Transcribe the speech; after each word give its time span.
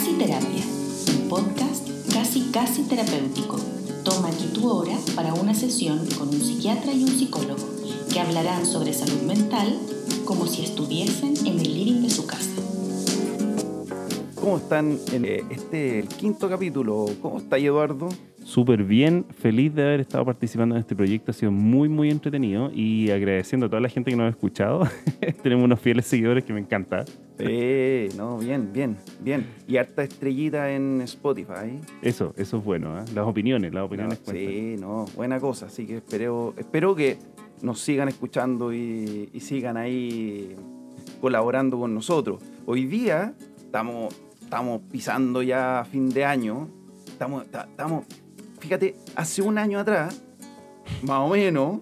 Casi 0.00 0.14
Terapia, 0.14 0.64
un 1.12 1.28
podcast 1.28 1.86
casi 2.10 2.50
casi 2.50 2.84
terapéutico. 2.84 3.58
Toma 4.02 4.28
aquí 4.28 4.46
tu 4.54 4.66
hora 4.66 4.96
para 5.14 5.34
una 5.34 5.52
sesión 5.52 6.06
con 6.18 6.28
un 6.28 6.40
psiquiatra 6.40 6.90
y 6.94 7.04
un 7.04 7.10
psicólogo 7.10 7.68
que 8.10 8.18
hablarán 8.18 8.64
sobre 8.64 8.94
salud 8.94 9.20
mental 9.26 9.78
como 10.24 10.46
si 10.46 10.64
estuviesen 10.64 11.36
en 11.46 11.60
el 11.60 11.74
living 11.74 12.00
de 12.00 12.08
su 12.08 12.26
casa. 12.26 12.48
¿Cómo 14.36 14.56
están 14.56 14.98
en 15.12 15.26
eh, 15.26 15.44
este 15.50 15.98
el 15.98 16.08
quinto 16.08 16.48
capítulo? 16.48 17.04
¿Cómo 17.20 17.36
está 17.36 17.58
Eduardo? 17.58 18.08
Súper 18.50 18.82
bien, 18.82 19.24
feliz 19.30 19.72
de 19.74 19.82
haber 19.82 20.00
estado 20.00 20.24
participando 20.24 20.74
en 20.74 20.80
este 20.80 20.96
proyecto, 20.96 21.30
ha 21.30 21.34
sido 21.34 21.52
muy, 21.52 21.88
muy 21.88 22.10
entretenido 22.10 22.70
y 22.74 23.10
agradeciendo 23.10 23.66
a 23.66 23.68
toda 23.68 23.80
la 23.80 23.88
gente 23.88 24.10
que 24.10 24.16
nos 24.16 24.26
ha 24.26 24.30
escuchado. 24.30 24.82
Tenemos 25.42 25.64
unos 25.64 25.78
fieles 25.78 26.06
seguidores 26.06 26.44
que 26.44 26.52
me 26.52 26.58
encanta. 26.58 27.04
Sí, 27.38 28.08
no, 28.16 28.38
bien, 28.38 28.72
bien, 28.72 28.96
bien. 29.20 29.46
Y 29.68 29.76
harta 29.76 30.02
estrellita 30.02 30.72
en 30.72 31.00
Spotify. 31.02 31.78
Eso, 32.02 32.34
eso 32.36 32.56
es 32.58 32.64
bueno, 32.64 32.98
¿eh? 32.98 33.04
las 33.14 33.24
opiniones, 33.24 33.72
las 33.72 33.84
opiniones 33.84 34.20
no, 34.26 34.32
Sí, 34.32 34.76
no, 34.80 35.04
buena 35.14 35.38
cosa, 35.38 35.66
así 35.66 35.86
que 35.86 35.98
espero, 35.98 36.52
espero 36.56 36.96
que 36.96 37.18
nos 37.62 37.80
sigan 37.80 38.08
escuchando 38.08 38.72
y, 38.72 39.30
y 39.32 39.40
sigan 39.40 39.76
ahí 39.76 40.56
colaborando 41.20 41.78
con 41.78 41.94
nosotros. 41.94 42.42
Hoy 42.66 42.86
día 42.86 43.32
estamos, 43.56 44.12
estamos 44.42 44.82
pisando 44.90 45.40
ya 45.40 45.86
fin 45.88 46.08
de 46.08 46.24
año, 46.24 46.68
estamos, 47.06 47.44
estamos 47.44 48.06
fíjate, 48.60 48.94
hace 49.16 49.42
un 49.42 49.58
año 49.58 49.78
atrás, 49.78 50.22
más 51.02 51.20
o 51.20 51.28
menos, 51.28 51.80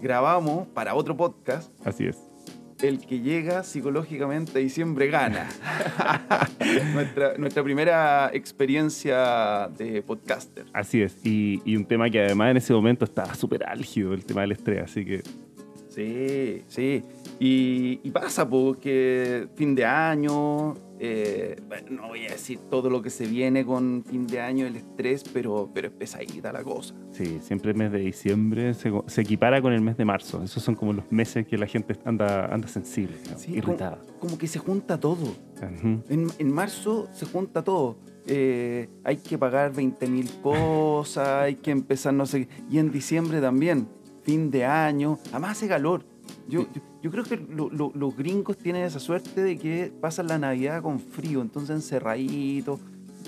grabamos 0.00 0.66
para 0.68 0.94
otro 0.94 1.16
podcast. 1.16 1.70
Así 1.86 2.06
es. 2.06 2.18
El 2.82 2.98
que 2.98 3.20
llega 3.20 3.62
psicológicamente 3.62 4.58
a 4.58 4.62
diciembre 4.62 5.08
gana. 5.08 5.46
nuestra, 6.94 7.36
nuestra, 7.36 7.62
primera 7.62 8.30
experiencia 8.32 9.68
de 9.76 10.00
podcaster. 10.00 10.64
Así 10.72 11.02
es. 11.02 11.18
Y, 11.22 11.60
y 11.66 11.76
un 11.76 11.84
tema 11.84 12.08
que 12.08 12.20
además 12.20 12.52
en 12.52 12.56
ese 12.56 12.72
momento 12.72 13.04
estaba 13.04 13.34
súper 13.34 13.64
álgido, 13.64 14.14
el 14.14 14.24
tema 14.24 14.40
del 14.40 14.52
estrés. 14.52 14.82
Así 14.82 15.04
que. 15.04 15.22
Sí, 15.90 16.62
sí. 16.68 17.02
Y, 17.38 18.00
y 18.02 18.10
pasa, 18.10 18.48
porque 18.48 19.48
fin 19.56 19.74
de 19.74 19.84
año, 19.84 20.74
eh, 21.02 21.56
no 21.88 22.08
voy 22.08 22.26
a 22.26 22.32
decir 22.32 22.58
todo 22.68 22.90
lo 22.90 23.00
que 23.00 23.08
se 23.08 23.26
viene 23.26 23.64
con 23.64 24.04
fin 24.04 24.26
de 24.26 24.38
año, 24.38 24.66
el 24.66 24.76
estrés, 24.76 25.24
pero, 25.32 25.70
pero 25.72 25.88
es 25.88 25.94
pesadita 25.94 26.52
la 26.52 26.62
cosa. 26.62 26.94
Sí, 27.12 27.38
siempre 27.40 27.70
el 27.70 27.78
mes 27.78 27.90
de 27.90 28.00
diciembre 28.00 28.74
se, 28.74 28.92
se, 29.06 29.22
equipara 29.22 29.62
con 29.62 29.72
el 29.72 29.80
mes 29.80 29.96
de 29.96 30.04
marzo. 30.04 30.42
Esos 30.42 30.62
son 30.62 30.74
como 30.74 30.92
los 30.92 31.10
meses 31.10 31.46
que 31.46 31.56
la 31.56 31.66
gente 31.66 31.96
anda, 32.04 32.52
anda 32.52 32.68
sensible, 32.68 33.16
irritada. 33.48 33.96
Como, 33.98 34.18
como, 34.18 34.38
que 34.38 34.46
se 34.46 34.58
junta 34.58 35.00
todo. 35.00 35.24
Uh 35.24 35.62
-huh. 35.62 36.02
en, 36.10 36.26
en, 36.38 36.52
marzo 36.52 37.08
se 37.14 37.24
junta 37.24 37.64
todo. 37.64 37.96
Eh, 38.26 38.90
hay 39.02 39.16
que 39.16 39.38
pagar 39.38 39.72
20 39.72 40.06
mil 40.06 40.28
cosas, 40.42 41.26
hay 41.26 41.54
que 41.54 41.70
empezar 41.70 42.12
no 42.12 42.26
sé 42.26 42.46
Y 42.70 42.78
en 42.78 42.92
diciembre 42.92 43.40
también, 43.40 43.88
fin 44.22 44.50
de 44.50 44.66
año. 44.66 45.18
Además 45.32 45.52
hace 45.52 45.66
calor. 45.66 46.04
Yo, 46.48 46.66
yo, 46.72 46.80
yo, 47.02 47.10
creo 47.10 47.24
que 47.24 47.36
lo, 47.36 47.70
lo, 47.70 47.92
los 47.94 48.16
gringos 48.16 48.58
tienen 48.58 48.84
esa 48.84 49.00
suerte 49.00 49.42
de 49.42 49.58
que 49.58 49.92
pasan 50.00 50.28
la 50.28 50.38
Navidad 50.38 50.82
con 50.82 50.98
frío, 50.98 51.42
entonces 51.42 51.76
encerraditos, 51.76 52.80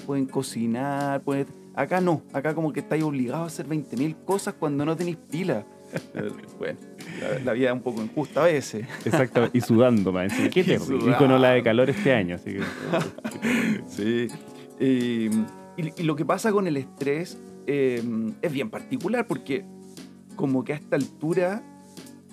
pueden 0.06 0.26
cocinar, 0.26 1.22
pueden... 1.22 1.46
Acá 1.74 2.00
no, 2.00 2.22
acá 2.32 2.54
como 2.54 2.72
que 2.72 2.80
estáis 2.80 3.02
obligados 3.02 3.44
a 3.44 3.46
hacer 3.46 3.66
20.000 3.66 4.24
cosas 4.24 4.54
cuando 4.54 4.84
no 4.84 4.96
tenéis 4.96 5.16
pila. 5.16 5.64
bueno, 6.58 6.78
la, 7.20 7.38
la, 7.44 7.52
vida 7.52 7.68
es 7.68 7.72
un 7.74 7.80
poco 7.80 8.02
injusta 8.02 8.42
a 8.42 8.46
veces. 8.46 8.86
Exactamente, 9.04 9.56
y 9.56 9.60
sudando 9.60 10.12
más. 10.12 10.32
¿sí? 10.32 10.48
Qué 10.52 10.64
terrible. 10.64 11.12
Y 11.12 11.14
con 11.14 11.30
ola 11.30 11.50
de 11.50 11.62
calor 11.62 11.88
este 11.88 12.12
año, 12.12 12.36
así 12.36 12.50
que... 12.52 12.62
sí. 13.86 14.28
Eh, 14.80 15.30
y, 15.76 16.00
y, 16.00 16.04
lo 16.04 16.16
que 16.16 16.24
pasa 16.24 16.52
con 16.52 16.66
el 16.66 16.76
estrés 16.76 17.38
eh, 17.66 18.02
es 18.42 18.52
bien 18.52 18.70
particular 18.70 19.26
porque 19.26 19.64
como 20.36 20.64
que 20.64 20.72
a 20.72 20.76
esta 20.76 20.96
altura 20.96 21.62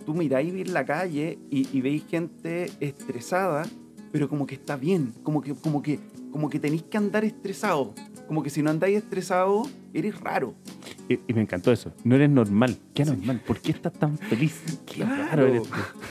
tú 0.06 0.14
miráis 0.14 0.54
ir 0.54 0.70
la 0.70 0.86
calle 0.86 1.40
y, 1.50 1.68
y, 1.76 1.82
veis 1.82 2.04
gente 2.08 2.72
estresada, 2.80 3.66
pero 4.12 4.30
como 4.30 4.46
que 4.46 4.56
está 4.56 4.76
bien, 4.76 5.14
como 5.24 5.42
que, 5.42 5.54
como 5.54 5.82
que, 5.82 6.00
como 6.32 6.50
que 6.50 6.60
tenéis 6.60 6.84
que 6.84 6.98
andar 6.98 7.24
estresado. 7.26 7.94
Como 8.28 8.44
que 8.44 8.50
si 8.52 8.62
no 8.62 8.70
andáis 8.70 8.98
estresado, 8.98 9.64
eres 9.94 10.20
raro. 10.20 10.54
Y, 11.08 11.20
y 11.28 11.34
me 11.34 11.42
encantó 11.42 11.72
eso. 11.72 11.92
No 12.04 12.16
eres 12.16 12.30
normal. 12.30 12.78
¿Qué 12.94 13.02
anormal? 13.02 13.38
Sí. 13.38 13.44
¿Por 13.48 13.60
qué 13.60 13.72
estás 13.72 13.94
tan 13.94 14.18
feliz? 14.18 14.62
Qué 14.86 15.02
claro. 15.02 15.26
raro 15.26 15.48
eres 15.48 15.64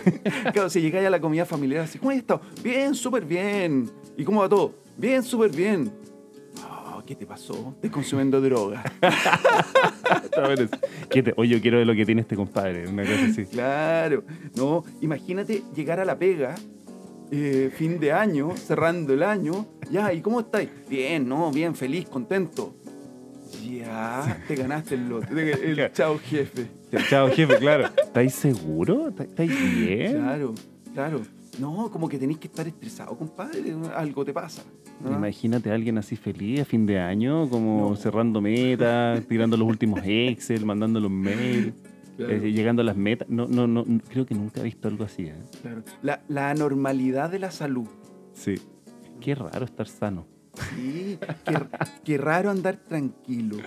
claro, 0.52 0.68
si 0.68 0.80
llegáis 0.80 1.06
a 1.06 1.10
la 1.10 1.20
comida 1.20 1.44
familiar 1.44 1.82
así, 1.82 1.98
¿cómo 1.98 2.10
has 2.10 2.16
estado? 2.16 2.40
Bien, 2.62 2.94
súper 2.94 3.24
bien. 3.24 3.88
¿Y 4.16 4.24
cómo 4.24 4.40
va 4.40 4.48
todo? 4.48 4.74
Bien, 4.96 5.22
súper 5.22 5.54
bien. 5.54 5.92
¿Qué 7.08 7.16
te 7.16 7.24
pasó? 7.24 7.72
Estás 7.76 7.90
consumiendo 7.90 8.38
droga. 8.42 8.84
¿Qué 11.08 11.22
te, 11.22 11.32
oye, 11.38 11.54
yo 11.54 11.62
quiero 11.62 11.78
de 11.78 11.86
lo 11.86 11.94
que 11.94 12.04
tiene 12.04 12.20
este 12.20 12.36
compadre, 12.36 12.86
una 12.86 13.02
cosa 13.02 13.24
así. 13.30 13.46
Claro, 13.46 14.24
no, 14.54 14.84
imagínate 15.00 15.62
llegar 15.74 16.00
a 16.00 16.04
la 16.04 16.18
pega, 16.18 16.54
eh, 17.30 17.72
fin 17.74 17.98
de 17.98 18.12
año, 18.12 18.54
cerrando 18.58 19.14
el 19.14 19.22
año, 19.22 19.64
ya, 19.90 20.12
¿y 20.12 20.20
cómo 20.20 20.40
estáis? 20.40 20.68
Bien, 20.86 21.26
no, 21.26 21.50
bien, 21.50 21.74
feliz, 21.74 22.06
contento. 22.06 22.74
Ya, 23.66 24.44
te 24.46 24.54
ganaste 24.54 24.96
el 24.96 25.08
lote, 25.08 25.32
el, 25.32 25.78
el 25.78 25.92
chao 25.94 26.18
jefe. 26.18 26.66
El 26.92 27.06
chao 27.06 27.30
jefe, 27.30 27.56
claro. 27.56 27.88
¿Estáis 28.04 28.34
seguro? 28.34 29.08
¿Estáis 29.18 29.78
bien? 29.78 30.12
Claro, 30.12 30.54
claro. 30.92 31.22
No, 31.58 31.90
como 31.90 32.06
que 32.06 32.18
tenéis 32.18 32.38
que 32.38 32.48
estar 32.48 32.68
estresado, 32.68 33.16
compadre, 33.16 33.74
algo 33.96 34.26
te 34.26 34.34
pasa. 34.34 34.62
¿No? 35.00 35.12
Imagínate 35.12 35.70
a 35.70 35.74
alguien 35.74 35.98
así 35.98 36.16
feliz 36.16 36.60
a 36.60 36.64
fin 36.64 36.86
de 36.86 36.98
año, 36.98 37.48
como 37.48 37.90
no. 37.90 37.96
cerrando 37.96 38.40
metas, 38.40 39.26
tirando 39.26 39.56
los 39.56 39.68
últimos 39.68 40.00
Excel, 40.04 40.64
mandando 40.64 41.00
los 41.00 41.10
mails, 41.10 41.74
claro. 42.16 42.32
eh, 42.32 42.52
llegando 42.52 42.82
a 42.82 42.84
las 42.84 42.96
metas. 42.96 43.28
No, 43.28 43.46
no, 43.46 43.66
no, 43.66 43.84
creo 44.08 44.26
que 44.26 44.34
nunca 44.34 44.60
he 44.60 44.64
visto 44.64 44.88
algo 44.88 45.04
así. 45.04 45.24
¿eh? 45.24 45.34
Claro. 45.62 45.82
La, 46.02 46.22
la 46.28 46.50
anormalidad 46.50 47.30
de 47.30 47.38
la 47.38 47.50
salud. 47.50 47.88
Sí. 48.32 48.54
Qué 49.20 49.34
raro 49.34 49.64
estar 49.64 49.88
sano. 49.88 50.26
Sí, 50.74 51.18
qué, 51.44 51.58
qué 52.04 52.18
raro 52.18 52.50
andar 52.50 52.76
tranquilo. 52.76 53.58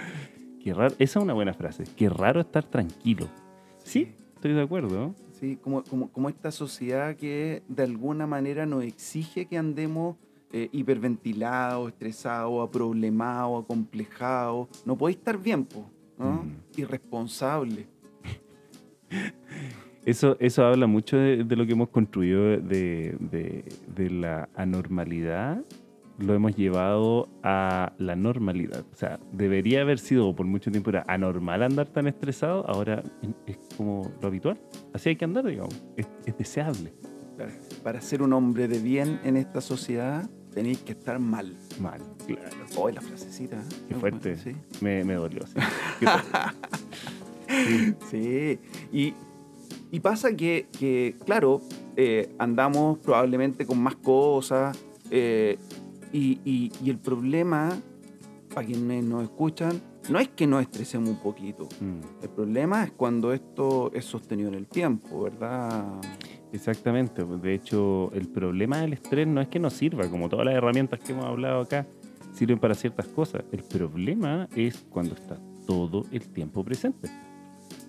Qué 0.63 0.73
raro, 0.73 0.93
esa 0.99 1.19
es 1.19 1.23
una 1.23 1.33
buena 1.33 1.53
frase. 1.53 1.85
Qué 1.95 2.09
raro 2.09 2.41
estar 2.41 2.63
tranquilo. 2.65 3.27
Sí, 3.83 4.13
estoy 4.35 4.53
de 4.53 4.61
acuerdo. 4.61 5.15
Sí, 5.39 5.57
como, 5.61 5.83
como, 5.83 6.11
como 6.11 6.29
esta 6.29 6.51
sociedad 6.51 7.15
que 7.15 7.63
de 7.67 7.83
alguna 7.83 8.27
manera 8.27 8.65
nos 8.65 8.83
exige 8.83 9.47
que 9.47 9.57
andemos 9.57 10.17
eh, 10.53 10.69
hiperventilados, 10.71 11.89
estresados, 11.89 12.67
aproblemados, 12.67 13.63
acomplejados. 13.63 14.67
No 14.85 14.97
podéis 14.97 15.17
estar 15.19 15.37
bien, 15.37 15.65
po, 15.65 15.89
¿no? 16.17 16.43
Mm. 16.43 16.55
Irresponsable. 16.77 17.87
Eso, 20.03 20.35
eso 20.39 20.65
habla 20.65 20.87
mucho 20.87 21.15
de, 21.15 21.43
de 21.43 21.55
lo 21.55 21.65
que 21.67 21.73
hemos 21.73 21.89
construido 21.89 22.41
de, 22.41 23.15
de, 23.19 23.63
de, 23.95 24.09
la 24.09 24.49
anormalidad. 24.55 25.63
Lo 26.17 26.33
hemos 26.33 26.55
llevado 26.55 27.29
a 27.43 27.93
la 27.99 28.15
normalidad. 28.15 28.83
O 28.91 28.95
sea, 28.95 29.19
debería 29.31 29.81
haber 29.81 29.99
sido 29.99 30.35
por 30.35 30.47
mucho 30.47 30.71
tiempo 30.71 30.89
era 30.89 31.03
anormal 31.07 31.61
andar 31.61 31.87
tan 31.87 32.07
estresado. 32.07 32.65
Ahora 32.67 33.03
es 33.45 33.59
como 33.77 34.11
lo 34.19 34.27
habitual. 34.27 34.59
Así 34.91 35.09
hay 35.09 35.15
que 35.15 35.25
andar, 35.25 35.45
digamos. 35.45 35.79
Es, 35.95 36.09
es 36.25 36.35
deseable. 36.35 36.93
Para 37.83 38.01
ser 38.01 38.23
un 38.23 38.33
hombre 38.33 38.67
de 38.67 38.79
bien 38.79 39.19
en 39.23 39.37
esta 39.37 39.61
sociedad, 39.61 40.27
tenéis 40.53 40.79
que 40.79 40.91
estar 40.91 41.19
mal. 41.19 41.55
Mal, 41.79 42.01
claro. 42.25 42.55
Hoy 42.77 42.93
la 42.93 43.01
frasecita. 43.01 43.57
¿eh? 43.57 43.75
Qué 43.87 43.95
fuerte. 43.95 44.37
¿Sí? 44.37 44.55
Me, 44.81 45.03
me, 45.03 45.15
dolió. 45.15 45.41
Sí. 47.51 47.95
sí. 48.09 48.59
Y, 48.93 49.13
y, 49.91 49.99
pasa 49.99 50.33
que, 50.37 50.67
que 50.79 51.17
claro, 51.25 51.61
eh, 51.97 52.33
andamos 52.39 52.97
probablemente 52.99 53.65
con 53.65 53.81
más 53.83 53.97
cosas. 53.97 54.77
Eh, 55.09 55.57
y, 56.13 56.39
y, 56.45 56.71
y, 56.81 56.89
el 56.89 56.97
problema, 56.97 57.77
para 58.53 58.65
quienes 58.65 59.03
nos 59.03 59.23
escuchan, 59.23 59.81
no 60.09 60.19
es 60.19 60.29
que 60.29 60.47
nos 60.47 60.61
estresemos 60.61 61.09
un 61.09 61.19
poquito. 61.19 61.67
Mm. 61.81 62.23
El 62.23 62.29
problema 62.29 62.85
es 62.85 62.91
cuando 62.91 63.33
esto 63.33 63.91
es 63.93 64.05
sostenido 64.05 64.47
en 64.49 64.55
el 64.55 64.67
tiempo, 64.67 65.23
¿verdad? 65.23 65.99
Exactamente. 66.53 67.23
De 67.23 67.53
hecho, 67.53 68.11
el 68.13 68.27
problema 68.27 68.79
del 68.81 68.93
estrés 68.93 69.27
no 69.27 69.41
es 69.41 69.47
que 69.47 69.59
nos 69.59 69.73
sirva, 69.73 70.09
como 70.09 70.29
todas 70.29 70.45
las 70.45 70.55
herramientas 70.55 70.99
que 70.99 71.13
hemos 71.13 71.25
hablado 71.25 71.61
acá, 71.61 71.87
sirven 72.33 72.59
para 72.59 72.75
ciertas 72.75 73.07
cosas. 73.07 73.43
El 73.51 73.63
problema 73.63 74.47
es 74.55 74.85
cuando 74.89 75.15
está 75.15 75.37
todo 75.65 76.05
el 76.11 76.27
tiempo 76.29 76.63
presente. 76.63 77.09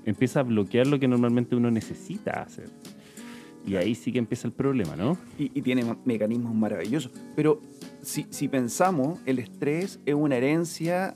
Empieza 0.04 0.40
a 0.40 0.42
bloquear 0.42 0.86
lo 0.86 0.98
que 0.98 1.08
normalmente 1.08 1.56
uno 1.56 1.70
necesita 1.70 2.42
hacer. 2.42 2.68
Y 3.66 3.76
ahí 3.76 3.94
sí 3.94 4.12
que 4.12 4.18
empieza 4.18 4.48
el 4.48 4.52
problema, 4.52 4.96
¿no? 4.96 5.16
Y, 5.38 5.44
y 5.54 5.62
tiene 5.62 5.84
mecanismos 6.04 6.54
maravillosos. 6.54 7.12
Pero 7.36 7.60
si, 8.02 8.26
si, 8.30 8.48
pensamos, 8.48 9.20
el 9.24 9.38
estrés 9.38 10.00
es 10.04 10.14
una 10.14 10.36
herencia 10.36 11.14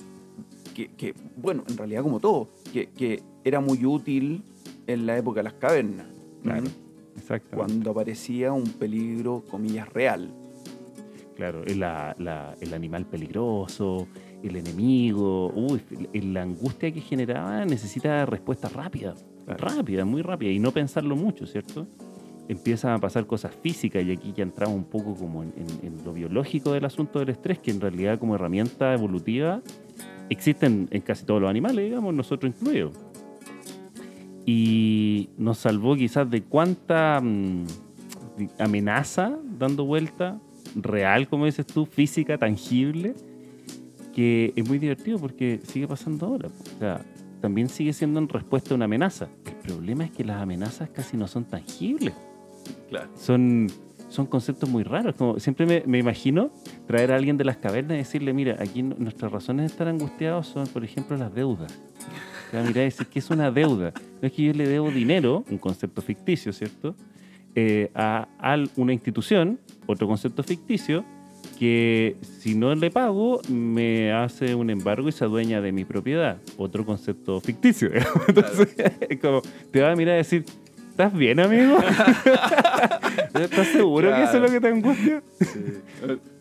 que, 0.75 0.89
que 0.89 1.15
bueno, 1.37 1.65
en 1.69 1.77
realidad 1.77 2.03
como 2.03 2.21
todo, 2.21 2.49
que, 2.73 2.91
que, 2.91 3.23
era 3.45 3.61
muy 3.61 3.85
útil 3.85 4.43
en 4.89 5.07
la 5.07 5.17
época 5.17 5.39
de 5.41 5.45
las 5.45 5.53
cavernas. 5.55 6.07
Claro. 6.43 6.65
Cuando 7.55 7.91
aparecía 7.91 8.53
un 8.53 8.65
peligro, 8.65 9.43
comillas, 9.51 9.89
real. 9.93 10.31
Claro, 11.35 11.65
el, 11.65 11.83
el 11.83 12.75
animal 12.75 13.05
peligroso, 13.07 14.07
el 14.43 14.57
enemigo, 14.57 15.53
uy, 15.55 15.81
la 16.15 16.43
angustia 16.43 16.93
que 16.93 17.01
generaba 17.01 17.65
necesita 17.65 18.25
respuesta 18.27 18.69
rápida, 18.69 19.15
rápida, 19.47 20.05
muy 20.05 20.23
rápida, 20.23 20.51
y 20.51 20.59
no 20.59 20.73
pensarlo 20.73 21.17
mucho, 21.17 21.47
¿cierto? 21.47 21.87
Empiezan 22.49 22.93
a 22.93 22.99
pasar 22.99 23.27
cosas 23.27 23.55
físicas, 23.55 24.05
y 24.05 24.13
aquí 24.13 24.33
ya 24.35 24.45
entramos 24.45 24.77
un 24.77 24.85
poco 24.85 25.15
como 25.15 25.43
en, 25.43 25.53
lo 26.05 26.13
biológico 26.13 26.73
del 26.73 26.85
asunto 26.85 27.19
del 27.19 27.31
estrés, 27.31 27.59
que 27.59 27.71
en 27.71 27.81
realidad 27.81 28.19
como 28.19 28.35
herramienta 28.35 28.95
evolutiva 28.95 29.63
existen 30.31 30.89
en 30.91 31.03
casi 31.03 31.25
todos 31.25 31.41
los 31.41 31.51
animales, 31.51 31.85
digamos, 31.85 32.15
nosotros 32.15 32.53
incluidos. 32.57 32.97
Y 34.47 35.29
nos 35.37 35.59
salvó 35.59 35.97
quizás 35.97 36.31
de 36.31 36.43
cuánta 36.43 37.21
mm, 37.21 37.67
amenaza 38.59 39.37
dando 39.59 39.85
vuelta, 39.85 40.39
real, 40.77 41.29
como 41.29 41.47
dices 41.47 41.67
tú, 41.67 41.85
física, 41.85 42.39
tangible, 42.39 43.15
que 44.15 44.53
es 44.57 44.69
muy 44.69 44.79
divertido 44.79 45.19
porque 45.19 45.61
sigue 45.65 45.89
pasando 45.89 46.27
ahora. 46.27 46.49
O 46.49 46.79
sea, 46.79 47.05
también 47.41 47.69
sigue 47.69 47.93
siendo 47.93 48.19
en 48.19 48.29
respuesta 48.29 48.73
a 48.73 48.77
una 48.77 48.87
amenaza. 48.87 49.29
El 49.45 49.55
problema 49.55 50.05
es 50.05 50.11
que 50.11 50.25
las 50.25 50.41
amenazas 50.41 50.89
casi 50.91 51.17
no 51.17 51.27
son 51.27 51.45
tangibles. 51.45 52.15
Claro. 52.89 53.09
Son, 53.17 53.69
son 54.09 54.27
conceptos 54.27 54.69
muy 54.69 54.83
raros. 54.83 55.15
Como 55.17 55.39
siempre 55.39 55.85
me, 55.87 55.99
imagino 55.99 56.51
traer 56.87 57.13
a 57.13 57.17
alguien 57.17 57.37
de 57.37 57.45
las 57.45 57.57
cavernas 57.57 57.95
y 57.95 57.99
decirle, 57.99 58.33
mira, 58.33 58.57
aquí 58.61 58.83
nuestras 58.83 59.33
razones 59.33 59.65
de 59.65 59.67
estar 59.67 59.89
angustiados 59.89 60.47
son, 60.47 60.67
por 60.69 60.85
ejemplo, 60.85 61.17
las 61.17 61.35
deudas. 61.35 61.79
O 62.61 62.65
mira, 62.65 62.83
decir 62.83 63.07
que 63.07 63.19
es 63.19 63.31
una 63.31 63.51
deuda. 63.51 63.93
No 64.21 64.29
es 64.29 64.33
que 64.33 64.45
yo 64.45 64.53
le 64.53 64.67
debo 64.67 64.91
dinero, 64.91 65.45
un 65.51 65.59
concepto 65.59 66.03
ficticio, 66.03 66.53
¿cierto? 66.53 66.95
Eh, 67.55 67.91
a, 67.95 68.29
una 68.77 68.93
institución, 68.93 69.59
otro 69.87 70.07
concepto 70.07 70.43
ficticio, 70.43 71.05
que 71.59 72.17
si 72.21 72.55
no 72.55 72.75
le 72.75 72.91
pago 72.91 73.41
me 73.49 74.13
hace 74.13 74.55
un 74.55 74.69
embargo 74.69 75.09
y 75.09 75.13
se 75.13 75.25
adueña 75.25 75.61
de 75.61 75.73
mi 75.73 75.85
propiedad. 75.85 76.39
Otro 76.59 76.85
concepto 76.85 77.41
ficticio. 77.41 77.91
Entonces, 78.29 78.75
es 79.09 79.21
como, 79.21 79.43
te 79.71 79.81
va 79.81 79.93
a 79.93 79.97
mirar 79.97 80.17
y 80.17 80.19
decir, 80.19 80.45
¿estás 80.91 81.15
bien, 81.15 81.41
amigo? 81.41 81.79
¿Estás 83.41 83.67
seguro 83.69 84.15
que 84.15 84.23
eso 84.23 84.37
es 84.37 84.43
lo 84.43 84.49
que 84.49 84.61
te 84.61 84.69
angustia? 84.69 85.23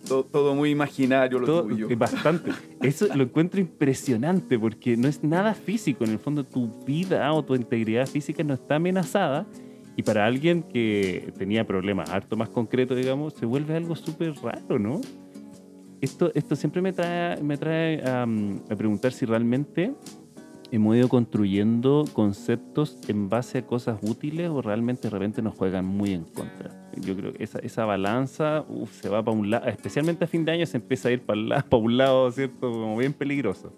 Todo, 0.08 0.54
muy 0.56 0.70
imaginario 0.70 1.40
lo 1.40 1.64
tuyo. 1.64 1.88
Bastante. 1.98 2.52
Eso 2.82 3.08
lo 3.16 3.24
encuentro 3.24 3.60
impresionante 3.60 4.60
porque 4.60 4.96
no 4.98 5.08
es 5.08 5.24
nada 5.24 5.54
físico. 5.54 6.04
En 6.04 6.12
el 6.12 6.20
fondo, 6.20 6.44
tu 6.44 6.68
vida 6.86 7.32
o 7.34 7.44
tu 7.44 7.56
integridad 7.56 8.06
física 8.08 8.44
no 8.44 8.54
está 8.54 8.76
amenazada 8.76 9.46
y 9.98 10.04
para 10.04 10.26
alguien 10.26 10.64
que 10.64 11.34
tenía 11.38 11.66
problemas 11.66 12.10
harto 12.10 12.36
más 12.36 12.50
concretos, 12.50 12.98
digamos, 12.98 13.34
se 13.34 13.46
vuelve 13.46 13.76
algo 13.76 13.96
súper 13.96 14.34
raro, 14.36 14.78
¿no? 14.78 15.02
Esto, 16.02 16.32
esto 16.36 16.56
siempre 16.56 16.82
me 16.82 16.92
trae, 16.92 17.42
me 17.42 17.58
trae 17.58 18.04
a 18.06 18.28
preguntar 18.78 19.14
si 19.14 19.26
realmente 19.26 19.94
hemos 20.72 20.96
ido 20.96 21.10
construyendo 21.10 22.06
conceptos 22.14 22.98
en 23.08 23.30
base 23.30 23.60
a 23.60 23.66
cosas 23.66 24.00
útiles 24.02 24.50
o 24.50 24.62
realmente 24.62 25.04
de 25.04 25.10
repente 25.10 25.42
nos 25.42 25.56
juegan 25.56 25.86
muy 25.86 26.14
en 26.14 26.24
contra. 26.24 26.90
Yo 26.96 27.16
creo 27.16 27.34
que 27.34 27.44
esa, 27.44 27.60
esa 27.60 27.86
balanza 27.86 28.66
se 28.92 29.10
va 29.10 29.24
para 29.24 29.38
un 29.38 29.50
lado, 29.50 29.68
especialmente 29.68 30.26
a 30.26 30.28
fin 30.28 30.46
de 30.46 30.54
año 30.54 30.66
se 30.66 30.78
empieza 30.78 31.10
a 31.10 31.12
ir 31.12 31.22
para, 31.22 31.62
para 31.62 31.84
un 31.84 31.98
lado, 31.98 32.32
¿cierto? 32.32 32.72
Como 32.72 32.98
bien 32.98 33.14
peligroso. 33.14 33.74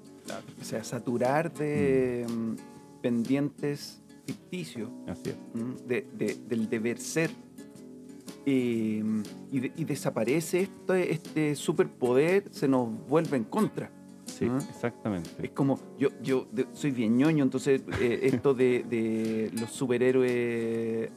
O 0.60 0.64
sea, 0.64 0.84
saturar 0.84 1.54
de 1.54 2.26
mm. 2.28 3.02
pendientes 3.02 4.02
ficticio 4.26 4.92
del 5.88 6.70
deber 6.70 7.00
ser. 7.00 7.32
Em, 8.50 9.24
y, 9.52 9.84
desaparece 9.84 10.62
este, 10.62 11.12
este 11.12 11.56
superpoder, 11.56 12.46
se 12.52 12.68
nos 12.68 12.88
vuelve 13.08 13.36
en 13.36 13.44
contra. 13.44 13.92
Sí, 14.28 14.46
exactamente. 14.70 15.30
Es 15.42 15.50
como, 15.52 15.80
yo, 15.98 16.10
yo 16.22 16.48
soy 16.74 16.92
bien 16.92 17.18
ñoño, 17.18 17.44
entonces 17.44 17.82
eh, 18.00 18.20
esto 18.24 18.54
de, 18.54 19.52
los 19.60 19.72
superhéroes, 19.72 21.10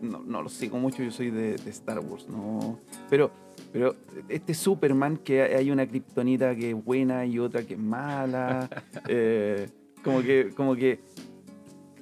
no, 0.00 0.42
lo 0.42 0.48
sigo 0.48 0.78
mucho, 0.78 1.02
yo 1.02 1.10
soy 1.10 1.30
de, 1.30 1.54
Star 1.70 1.98
Wars, 1.98 2.28
¿no? 2.28 2.78
Pero, 3.08 3.30
pero 3.72 3.96
este 4.28 4.54
Superman, 4.54 5.16
que 5.16 5.42
hay 5.42 5.70
una 5.70 5.86
kriptonita 5.86 6.54
que 6.54 6.70
es 6.70 6.84
buena 6.84 7.26
y 7.26 7.38
otra 7.38 7.62
que 7.64 7.74
es 7.74 7.80
mala, 7.80 8.68
eh, 9.08 9.68
como 10.04 10.22
que, 10.22 10.50
como 10.54 10.76
que 10.76 11.00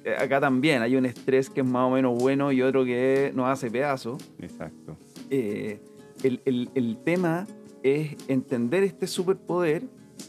eh, 0.03 0.15
acá 0.17 0.39
también 0.39 0.81
hay 0.81 0.95
un 0.95 1.05
estrés 1.05 1.49
que 1.49 1.61
es 1.61 1.67
más 1.67 1.83
o 1.83 1.91
menos 1.91 2.17
bueno 2.17 2.51
y 2.51 2.61
otro 2.61 2.85
que 2.85 3.31
nos 3.35 3.47
hace 3.47 3.69
pedazos. 3.69 4.17
Exacto. 4.39 4.97
Eh, 5.29 5.79
el, 6.23 6.97
tema 7.03 7.47
es 7.83 8.15
entender 8.27 8.83
este 8.83 9.07
superpoder 9.07 9.83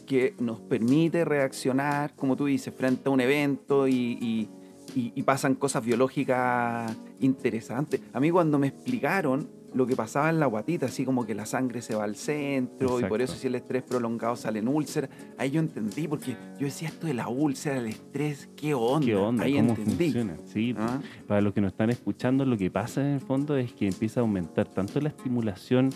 que 0.05 0.35
nos 0.39 0.59
permite 0.59 1.25
reaccionar, 1.25 2.15
como 2.15 2.35
tú 2.35 2.45
dices, 2.45 2.73
frente 2.73 3.09
a 3.09 3.11
un 3.11 3.21
evento 3.21 3.87
y, 3.87 4.47
y 4.93 5.23
pasan 5.23 5.55
cosas 5.55 5.85
biológicas 5.85 6.95
interesantes. 7.19 8.01
A 8.13 8.19
mí 8.19 8.31
cuando 8.31 8.59
me 8.59 8.67
explicaron 8.67 9.61
lo 9.73 9.87
que 9.87 9.95
pasaba 9.95 10.29
en 10.29 10.39
la 10.39 10.47
guatita, 10.47 10.87
así 10.87 11.05
como 11.05 11.25
que 11.25 11.33
la 11.33 11.45
sangre 11.45 11.81
se 11.81 11.95
va 11.95 12.03
al 12.03 12.15
centro 12.15 12.99
y 12.99 13.05
por 13.05 13.21
eso 13.21 13.35
si 13.35 13.47
el 13.47 13.55
estrés 13.55 13.83
prolongado 13.83 14.35
sale 14.35 14.59
en 14.59 14.67
úlcera. 14.67 15.09
Ahí 15.37 15.51
yo 15.51 15.59
entendí, 15.59 16.07
porque 16.07 16.35
yo 16.59 16.65
decía 16.65 16.89
esto 16.89 17.07
de 17.07 17.13
la 17.13 17.27
úlcera, 17.29 17.77
el 17.77 17.87
estrés, 17.87 18.49
¿qué 18.55 18.73
onda? 18.73 19.05
¿Qué 19.05 19.15
onda? 19.15 19.43
Ahí 19.45 19.55
¿Cómo 19.55 19.75
funciona? 19.75 20.37
Sí, 20.45 20.75
¿Ah? 20.77 20.99
para 21.27 21.41
los 21.41 21.53
que 21.53 21.61
nos 21.61 21.71
están 21.71 21.89
escuchando, 21.89 22.45
lo 22.45 22.57
que 22.57 22.69
pasa 22.69 23.01
en 23.01 23.13
el 23.13 23.21
fondo 23.21 23.55
es 23.55 23.73
que 23.73 23.87
empieza 23.87 24.19
a 24.19 24.21
aumentar 24.21 24.67
tanto 24.67 24.99
la 24.99 25.09
estimulación 25.09 25.89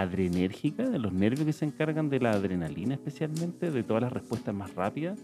adrenérgica 0.00 0.88
de 0.88 0.98
los 0.98 1.12
nervios 1.12 1.44
que 1.46 1.52
se 1.52 1.64
encargan 1.64 2.08
de 2.08 2.20
la 2.20 2.32
adrenalina 2.32 2.94
especialmente, 2.94 3.70
de 3.70 3.82
todas 3.82 4.02
las 4.02 4.12
respuestas 4.12 4.54
más 4.54 4.74
rápidas, 4.74 5.18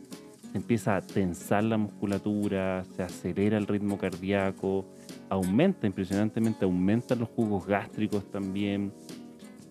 empieza 0.55 0.97
a 0.97 1.01
tensar 1.01 1.65
la 1.65 1.77
musculatura, 1.77 2.85
se 2.97 3.03
acelera 3.03 3.59
el 3.59 3.67
ritmo 3.67 3.99
cardíaco, 3.99 4.87
aumenta 5.29 5.87
impresionantemente, 5.87 6.65
aumentan 6.65 7.21
los 7.21 7.29
jugos 7.31 7.67
gástricos 7.67 8.31
también. 8.31 8.93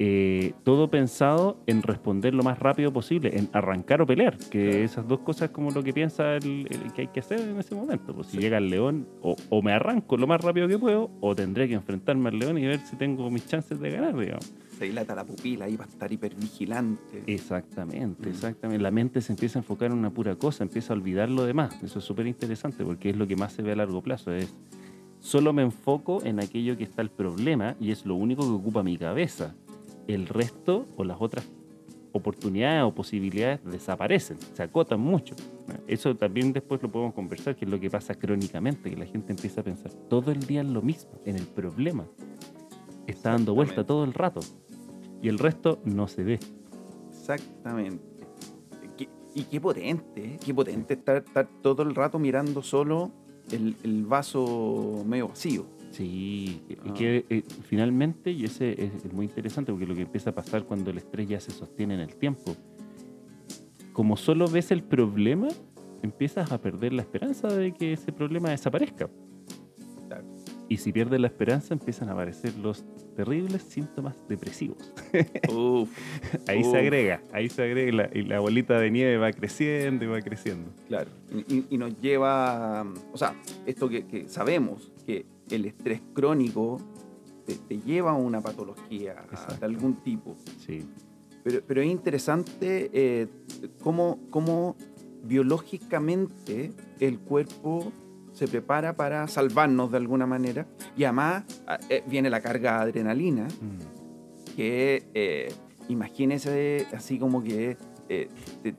Eh, 0.03 0.53
todo 0.63 0.89
pensado 0.89 1.59
en 1.67 1.83
responder 1.83 2.33
lo 2.33 2.41
más 2.41 2.57
rápido 2.57 2.91
posible, 2.91 3.37
en 3.37 3.49
arrancar 3.53 4.01
o 4.01 4.07
pelear, 4.07 4.35
que 4.35 4.83
esas 4.83 5.07
dos 5.07 5.19
cosas 5.19 5.49
es 5.49 5.51
como 5.51 5.69
lo 5.69 5.83
que 5.83 5.93
piensa 5.93 6.37
el, 6.37 6.67
que 6.95 7.01
hay 7.01 7.07
que 7.07 7.19
hacer 7.19 7.39
en 7.39 7.59
ese 7.59 7.75
momento. 7.75 8.15
Pues 8.15 8.27
si 8.27 8.39
llega 8.39 8.57
el 8.57 8.71
león, 8.71 9.07
o, 9.21 9.61
me 9.61 9.73
arranco 9.73 10.17
lo 10.17 10.25
más 10.25 10.41
rápido 10.41 10.67
que 10.67 10.79
puedo, 10.79 11.11
o 11.21 11.35
tendré 11.35 11.67
que 11.67 11.75
enfrentarme 11.75 12.29
al 12.29 12.39
león 12.39 12.57
y 12.57 12.65
ver 12.65 12.79
si 12.79 12.95
tengo 12.95 13.29
mis 13.29 13.45
chances 13.45 13.79
de 13.79 13.91
ganar, 13.91 14.17
digamos. 14.17 14.51
Se 14.81 14.87
dilata 14.87 15.13
la 15.13 15.23
pupila 15.23 15.69
y 15.69 15.77
va 15.77 15.85
a 15.85 15.87
estar 15.87 16.11
hipervigilante. 16.11 17.21
Exactamente, 17.27 18.27
mm. 18.27 18.31
exactamente. 18.31 18.81
La 18.81 18.89
mente 18.89 19.21
se 19.21 19.31
empieza 19.31 19.59
a 19.59 19.61
enfocar 19.61 19.91
en 19.91 19.99
una 19.99 20.09
pura 20.09 20.35
cosa, 20.37 20.63
empieza 20.63 20.91
a 20.91 20.95
olvidar 20.95 21.29
lo 21.29 21.45
demás. 21.45 21.77
Eso 21.83 21.99
es 21.99 22.05
súper 22.05 22.25
interesante 22.25 22.83
porque 22.83 23.11
es 23.11 23.15
lo 23.15 23.27
que 23.27 23.35
más 23.35 23.53
se 23.53 23.61
ve 23.61 23.73
a 23.73 23.75
largo 23.75 24.01
plazo. 24.01 24.31
Es 24.31 24.51
solo 25.19 25.53
me 25.53 25.61
enfoco 25.61 26.23
en 26.23 26.39
aquello 26.39 26.75
que 26.77 26.83
está 26.83 27.03
el 27.03 27.11
problema 27.11 27.75
y 27.79 27.91
es 27.91 28.07
lo 28.07 28.15
único 28.15 28.41
que 28.41 28.49
ocupa 28.49 28.81
mi 28.81 28.97
cabeza. 28.97 29.53
El 30.07 30.25
resto 30.25 30.87
o 30.97 31.03
las 31.03 31.17
otras 31.19 31.47
oportunidades 32.11 32.83
o 32.83 32.91
posibilidades 32.91 33.63
desaparecen, 33.63 34.39
se 34.55 34.63
acotan 34.63 34.99
mucho. 34.99 35.35
Eso 35.85 36.15
también 36.15 36.53
después 36.53 36.81
lo 36.81 36.91
podemos 36.91 37.13
conversar, 37.13 37.55
que 37.55 37.65
es 37.65 37.71
lo 37.71 37.79
que 37.79 37.91
pasa 37.91 38.15
crónicamente, 38.15 38.89
que 38.89 38.97
la 38.97 39.05
gente 39.05 39.31
empieza 39.31 39.61
a 39.61 39.63
pensar 39.63 39.93
todo 40.09 40.31
el 40.31 40.39
día 40.39 40.61
en 40.61 40.73
lo 40.73 40.81
mismo, 40.81 41.11
en 41.23 41.35
el 41.35 41.45
problema. 41.45 42.07
Está 43.05 43.31
dando 43.31 43.53
vuelta 43.53 43.83
todo 43.83 44.05
el 44.05 44.13
rato 44.13 44.41
y 45.21 45.27
el 45.29 45.39
resto 45.39 45.79
no 45.85 46.07
se 46.07 46.23
ve. 46.23 46.39
Exactamente. 47.09 48.03
y 49.33 49.43
qué 49.43 49.61
potente, 49.61 50.25
¿eh? 50.25 50.37
qué 50.43 50.53
potente 50.53 50.95
estar, 50.95 51.17
estar 51.17 51.47
todo 51.61 51.83
el 51.83 51.95
rato 51.95 52.19
mirando 52.19 52.61
solo 52.61 53.11
el, 53.51 54.05
vaso 54.05 55.03
medio 55.05 55.29
vacío. 55.29 55.65
Sí, 55.91 56.61
y 56.69 56.89
ah. 56.89 56.93
que 56.93 57.25
eh, 57.29 57.43
finalmente, 57.63 58.31
y 58.31 58.45
ese 58.45 58.71
es, 58.83 59.13
muy 59.13 59.25
interesante 59.25 59.71
porque 59.71 59.85
lo 59.85 59.95
que 59.95 60.03
empieza 60.03 60.29
a 60.29 60.35
pasar 60.35 60.63
cuando 60.63 60.91
el 60.91 60.97
estrés 60.97 61.27
ya 61.27 61.39
se 61.39 61.51
sostiene 61.51 61.95
en 61.95 61.99
el 62.01 62.15
tiempo, 62.15 62.55
como 63.93 64.15
solo 64.15 64.47
ves 64.47 64.71
el 64.71 64.83
problema, 64.83 65.49
empiezas 66.01 66.51
a 66.51 66.61
perder 66.61 66.93
la 66.93 67.01
esperanza 67.01 67.47
de 67.49 67.73
que 67.73 67.93
ese 67.93 68.11
problema 68.11 68.49
desaparezca. 68.49 69.09
Y 70.71 70.77
si 70.77 70.93
pierdes 70.93 71.19
la 71.19 71.27
esperanza, 71.27 71.73
empiezan 71.73 72.07
a 72.07 72.13
aparecer 72.13 72.55
los 72.55 72.85
terribles 73.17 73.61
síntomas 73.61 74.15
depresivos. 74.29 74.77
ahí 76.47 76.63
se 76.63 76.77
agrega, 76.77 77.21
ahí 77.33 77.49
se 77.49 77.63
agrega 77.63 78.09
y 78.13 78.21
la 78.21 78.39
bolita 78.39 78.79
de 78.79 78.89
nieve 78.89 79.17
va 79.17 79.33
creciendo 79.33 80.05
y 80.05 80.07
va 80.07 80.21
creciendo. 80.21 80.71
Claro, 80.87 81.09
y, 81.49 81.77
nos 81.77 81.99
lleva, 81.99 82.85
o 83.11 83.17
sea, 83.17 83.35
esto 83.65 83.89
que, 83.89 84.29
sabemos, 84.29 84.93
que 85.05 85.25
el 85.49 85.65
estrés 85.65 86.01
crónico 86.13 86.79
te, 87.67 87.79
lleva 87.79 88.11
a 88.11 88.15
una 88.15 88.39
patología 88.39 89.25
de 89.59 89.65
algún 89.65 89.95
tipo. 89.95 90.37
Sí. 90.65 90.87
Pero, 91.43 91.59
pero 91.67 91.81
es 91.81 91.87
interesante 91.87 92.89
eh, 92.93 93.27
cómo, 93.83 94.21
cómo 94.29 94.77
biológicamente 95.25 96.71
el 97.01 97.19
cuerpo 97.19 97.91
se 98.33 98.47
prepara 98.47 98.95
para 98.95 99.27
salvarnos 99.27 99.91
de 99.91 99.97
alguna 99.97 100.25
manera. 100.25 100.65
Y 100.97 101.03
además 101.03 101.43
ah, 101.67 101.79
eh, 101.89 102.03
viene 102.07 102.29
la 102.29 102.41
carga 102.41 102.77
de 102.77 102.91
adrenalina, 102.91 103.43
mm. 103.43 104.55
que 104.55 105.03
eh, 105.13 105.53
imagínese 105.89 106.87
así 106.93 107.19
como 107.19 107.43
que 107.43 107.77
eh, 108.09 108.29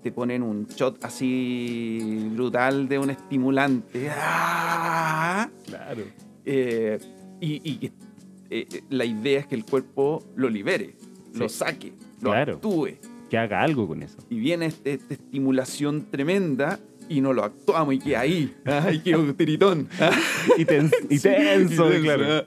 te, 0.03 0.13
ponen 0.13 0.43
un 0.43 0.67
shot 0.67 1.05
así 1.05 2.29
brutal 2.35 2.89
de 2.89 2.99
un 2.99 3.11
estimulante. 3.11 4.09
¡Ah! 4.11 5.49
Claro. 5.67 6.03
Y, 6.45 7.91
la 8.91 9.07
idea 9.07 9.41
es 9.41 9.47
que 9.47 9.55
el 9.55 9.65
cuerpo 9.65 10.23
lo 10.37 10.51
libere, 10.51 10.95
lo 11.35 11.49
saque, 11.49 11.95
lo 12.21 12.33
actúe. 12.33 12.99
Que 13.31 13.39
haga 13.39 13.63
algo 13.63 13.89
con 13.89 14.03
eso. 14.03 14.19
Y 14.29 14.39
viene 14.39 14.67
este, 14.67 14.93
esta 14.93 15.15
estimulación 15.15 16.11
tremenda 16.11 16.79
y 17.09 17.21
no 17.21 17.33
lo 17.33 17.45
actuamos 17.45 17.95
y 17.95 17.99
queda 17.99 18.21
ahí. 18.21 18.55
Y 18.93 18.99
queda 19.01 19.19
un 19.19 19.35
tiritón. 19.35 19.89
y, 20.59 20.63
y, 20.63 20.65
tenso, 21.19 21.89
claro. 22.03 22.45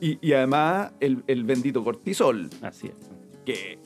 Y, 0.00 0.32
además 0.32 0.92
el, 1.00 1.22
el, 1.26 1.44
bendito 1.44 1.82
cortisol. 1.82 2.50
Así 2.62 2.88
es. 2.88 2.94
Que 3.44 3.78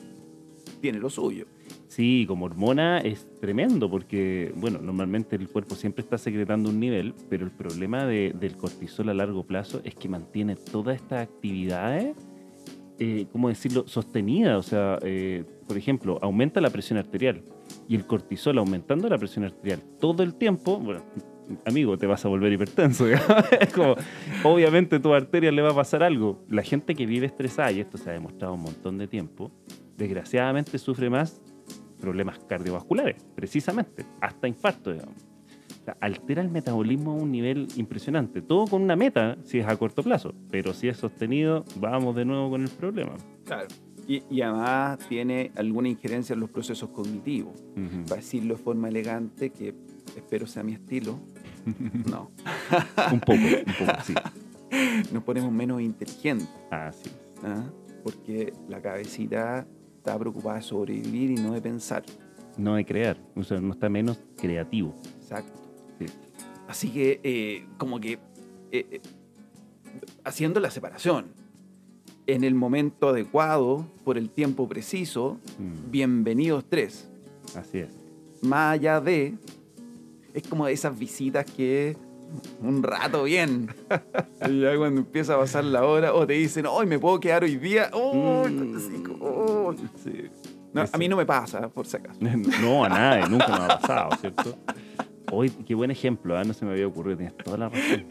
tiene 0.81 0.99
lo 0.99 1.09
suyo. 1.09 1.45
Sí, 1.87 2.25
como 2.25 2.45
hormona 2.45 2.99
es 2.99 3.27
tremendo 3.41 3.89
porque, 3.89 4.53
bueno, 4.55 4.79
normalmente 4.81 5.35
el 5.35 5.49
cuerpo 5.49 5.75
siempre 5.75 6.03
está 6.03 6.17
secretando 6.17 6.69
un 6.69 6.79
nivel, 6.79 7.13
pero 7.29 7.43
el 7.43 7.51
problema 7.51 8.05
del 8.05 8.55
cortisol 8.55 9.09
a 9.09 9.13
largo 9.13 9.43
plazo 9.43 9.81
es 9.83 9.93
que 9.95 10.07
mantiene 10.07 10.55
todas 10.55 10.95
estas 10.95 11.23
actividades, 11.23 12.15
eh, 12.97 13.25
¿cómo 13.33 13.49
decirlo?, 13.49 13.87
sostenidas. 13.87 14.57
O 14.57 14.63
sea, 14.63 14.99
eh, 15.01 15.43
por 15.67 15.77
ejemplo, 15.77 16.17
aumenta 16.21 16.61
la 16.61 16.69
presión 16.69 16.97
arterial 16.97 17.43
y 17.91 17.95
el 17.95 18.05
cortisol 18.05 18.57
aumentando 18.57 19.09
la 19.09 19.17
presión 19.17 19.43
arterial 19.43 19.81
todo 19.99 20.23
el 20.23 20.35
tiempo, 20.35 20.79
bueno, 20.79 21.01
amigo, 21.65 21.97
te 21.97 22.07
vas 22.07 22.23
a 22.23 22.29
volver 22.29 22.53
hipertenso. 22.53 23.03
como, 23.75 23.97
obviamente 24.45 24.97
tu 25.01 25.13
arteria 25.13 25.51
le 25.51 25.61
va 25.61 25.71
a 25.71 25.75
pasar 25.75 26.01
algo. 26.01 26.41
La 26.47 26.63
gente 26.63 26.95
que 26.95 27.05
vive 27.05 27.25
estresada, 27.25 27.69
y 27.73 27.81
esto 27.81 27.97
se 27.97 28.09
ha 28.09 28.13
demostrado 28.13 28.53
un 28.53 28.61
montón 28.61 28.97
de 28.97 29.09
tiempo, 29.09 29.51
desgraciadamente 29.97 30.77
sufre 30.77 31.09
más 31.09 31.41
problemas 31.99 32.39
cardiovasculares, 32.39 33.21
precisamente, 33.35 34.05
hasta 34.21 34.47
infarto, 34.47 34.93
digamos. 34.93 35.27
altera 35.99 36.41
el 36.41 36.49
metabolismo 36.49 37.11
a 37.11 37.15
un 37.15 37.29
nivel 37.29 37.67
impresionante. 37.75 38.41
Todo 38.41 38.67
con 38.67 38.83
una 38.83 38.95
meta, 38.95 39.35
si 39.43 39.59
es 39.59 39.67
a 39.67 39.75
corto 39.75 40.01
plazo, 40.01 40.33
pero 40.49 40.71
si 40.73 40.87
es 40.87 40.95
sostenido, 40.95 41.65
vamos 41.75 42.15
de 42.15 42.23
nuevo 42.23 42.51
con 42.51 42.61
el 42.61 42.69
problema. 42.69 43.17
Claro. 43.43 43.67
Y, 44.29 44.41
además 44.41 44.99
tiene 45.07 45.51
alguna 45.55 45.87
injerencia 45.87 46.33
en 46.33 46.41
los 46.41 46.49
procesos 46.49 46.89
cognitivos. 46.89 47.53
Para 48.07 48.17
decirlo 48.17 48.55
de 48.55 48.61
forma 48.61 48.89
elegante, 48.89 49.51
que 49.51 49.73
espero 50.17 50.47
sea 50.47 50.63
mi 50.63 50.73
estilo. 50.73 51.19
No. 52.09 52.31
un 53.11 53.19
poco, 53.19 53.33
un 53.33 53.73
poco, 53.77 54.01
sí. 54.03 54.15
Nos 55.13 55.23
ponemos 55.23 55.51
menos 55.51 55.79
inteligentes. 55.79 56.49
Así 56.71 57.07
es. 57.07 57.43
¿Ah? 57.43 57.71
Porque 58.03 58.51
la 58.67 58.81
cabecita 58.81 59.67
está 59.97 60.17
preocupada 60.17 60.55
de 60.55 60.63
sobrevivir 60.63 61.29
y 61.29 61.35
no 61.35 61.53
de 61.53 61.61
pensar. 61.61 62.03
No 62.57 62.75
de 62.75 62.83
crear, 62.83 63.17
o 63.35 63.43
sea, 63.43 63.59
no 63.59 63.73
está 63.73 63.89
menos 63.89 64.19
creativo. 64.37 64.95
Exacto. 65.21 65.61
Así 66.67 66.89
que, 66.89 67.19
eh, 67.23 67.67
como 67.77 67.99
que, 67.99 68.13
eh, 68.13 68.19
eh, 68.71 69.01
haciendo 70.23 70.59
la 70.59 70.71
separación, 70.71 71.27
en 72.31 72.45
el 72.45 72.55
momento 72.55 73.09
adecuado, 73.09 73.85
por 74.05 74.17
el 74.17 74.29
tiempo 74.29 74.67
preciso, 74.67 75.37
mm. 75.59 75.91
bienvenidos 75.91 76.63
tres. 76.67 77.09
Así 77.55 77.79
es. 77.79 77.89
Más 78.41 78.73
allá 78.73 79.01
de, 79.01 79.33
es 80.33 80.47
como 80.47 80.65
esas 80.67 80.97
visitas 80.97 81.45
que 81.45 81.97
un 82.61 82.83
rato 82.83 83.23
bien. 83.23 83.67
y 84.49 84.61
ya 84.61 84.77
cuando 84.77 85.01
empieza 85.01 85.35
a 85.35 85.39
pasar 85.39 85.65
la 85.65 85.83
hora, 85.83 86.13
o 86.13 86.25
te 86.25 86.33
dicen, 86.33 86.65
hoy 86.67 86.85
me 86.85 86.99
puedo 86.99 87.19
quedar 87.19 87.43
hoy 87.43 87.57
día. 87.57 87.89
Oh, 87.91 88.45
a 90.93 90.97
mí 90.97 91.09
no 91.09 91.17
me 91.17 91.25
pasa, 91.25 91.67
por 91.67 91.85
si 91.85 91.97
acaso. 91.97 92.17
no, 92.61 92.85
a 92.85 92.89
nadie, 92.89 93.27
nunca 93.29 93.47
me 93.47 93.65
ha 93.65 93.67
pasado, 93.81 94.11
¿cierto? 94.21 94.57
Hoy, 95.33 95.49
qué 95.49 95.75
buen 95.75 95.91
ejemplo, 95.91 96.39
¿eh? 96.39 96.45
no 96.45 96.53
se 96.53 96.63
me 96.63 96.71
había 96.71 96.87
ocurrido, 96.87 97.17
tienes 97.17 97.37
toda 97.37 97.57
la 97.57 97.69
razón. 97.69 98.05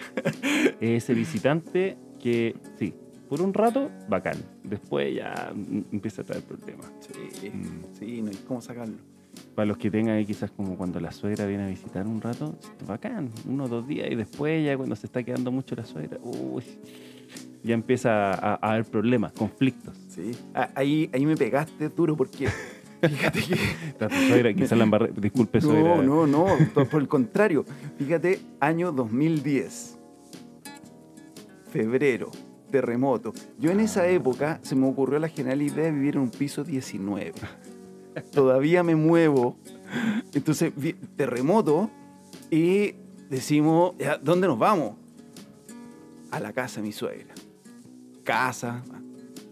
Ese 0.79 1.15
visitante 1.15 1.97
que, 2.19 2.55
sí, 2.79 2.95
por 3.31 3.41
un 3.41 3.55
rato, 3.55 3.91
bacán. 4.09 4.37
Después 4.63 5.15
ya 5.15 5.53
empieza 5.91 6.21
a 6.21 6.25
traer 6.27 6.43
problemas. 6.43 6.93
Sí, 7.01 7.49
mm. 7.49 7.99
sí, 7.99 8.23
no 8.23 8.31
hay 8.31 8.37
cómo 8.47 8.61
sacarlo 8.61 8.97
para 9.55 9.67
los 9.67 9.77
que 9.79 9.91
tengan 9.91 10.17
ahí 10.17 10.27
quizás 10.27 10.51
como 10.51 10.77
cuando 10.77 11.01
la 11.01 11.13
suegra 11.13 11.47
viene 11.47 11.65
a 11.65 11.69
visitar 11.69 12.07
un 12.07 12.21
rato, 12.21 12.57
bacán, 12.87 13.31
uno 13.47 13.65
o 13.65 13.69
dos 13.69 13.87
días 13.87 14.11
y 14.11 14.15
después 14.15 14.65
ya 14.65 14.77
cuando 14.77 14.97
se 14.97 15.07
está 15.07 15.23
quedando 15.23 15.51
mucho 15.53 15.75
la 15.75 15.85
suegra, 15.85 16.19
uy, 16.23 16.63
ya 17.63 17.75
empieza 17.75 18.33
a, 18.33 18.55
haber 18.55 18.85
problemas, 18.85 19.33
conflictos. 19.33 19.95
Sí, 20.09 20.33
ah, 20.55 20.71
ahí, 20.75 21.11
ahí 21.13 21.27
me 21.27 21.37
pegaste 21.37 21.89
duro 21.89 22.17
porque 22.17 22.49
fíjate 23.03 23.41
que... 23.43 23.57
La 23.99 24.09
suegra, 24.09 24.55
quizás 24.55 24.79
la 24.79 24.85
embarré, 24.85 25.13
disculpe 25.17 25.61
suegra. 25.61 25.97
No, 25.97 26.27
no, 26.27 26.47
no, 26.47 26.85
por 26.91 27.01
el 27.01 27.09
contrario, 27.09 27.65
fíjate, 27.99 28.41
año 28.61 28.93
2010, 28.93 29.99
febrero, 31.71 32.31
terremoto. 32.71 33.33
Yo 33.59 33.71
en 33.71 33.81
esa 33.81 34.09
época 34.09 34.61
se 34.63 34.75
me 34.75 34.87
ocurrió 34.87 35.19
la 35.19 35.29
genial 35.29 35.63
idea 35.63 35.85
de 35.85 35.93
vivir 35.93 36.17
en 36.17 36.23
un 36.23 36.31
piso 36.31 36.65
19 36.65 37.33
todavía 38.33 38.83
me 38.83 38.95
muevo. 38.95 39.57
Entonces, 40.33 40.73
terremoto 41.17 41.91
y 42.51 42.95
decimos, 43.29 43.95
¿dónde 44.23 44.47
nos 44.47 44.59
vamos? 44.59 44.95
A 46.31 46.41
la 46.41 46.53
casa 46.53 46.81
de 46.81 46.87
mi 46.87 46.93
suegra. 46.93 47.35
Casa. 48.25 48.83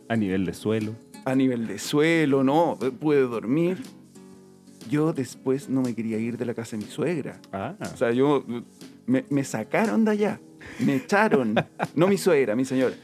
A 0.08 0.16
nivel 0.16 0.44
de 0.44 0.54
suelo. 0.54 0.94
A 1.24 1.34
nivel 1.34 1.66
de 1.66 1.78
suelo, 1.78 2.44
no, 2.44 2.78
puede 3.00 3.22
dormir. 3.22 3.82
Yo 4.88 5.12
después 5.12 5.68
no 5.68 5.82
me 5.82 5.94
quería 5.94 6.18
ir 6.18 6.38
de 6.38 6.46
la 6.46 6.54
casa 6.54 6.76
de 6.76 6.84
mi 6.84 6.90
suegra. 6.90 7.40
Ah. 7.52 7.74
O 7.92 7.96
sea, 7.96 8.12
yo 8.12 8.44
me, 9.06 9.44
sacaron 9.44 10.04
de 10.04 10.12
allá. 10.12 10.40
Me 10.78 10.96
echaron. 10.96 11.54
no 11.94 12.06
mi 12.06 12.16
suegra, 12.16 12.54
mi 12.54 12.64
señora. 12.64 12.94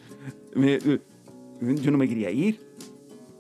Yo 0.55 1.91
no 1.91 1.99
me 1.99 2.09
quería 2.09 2.31
ir. 2.31 2.61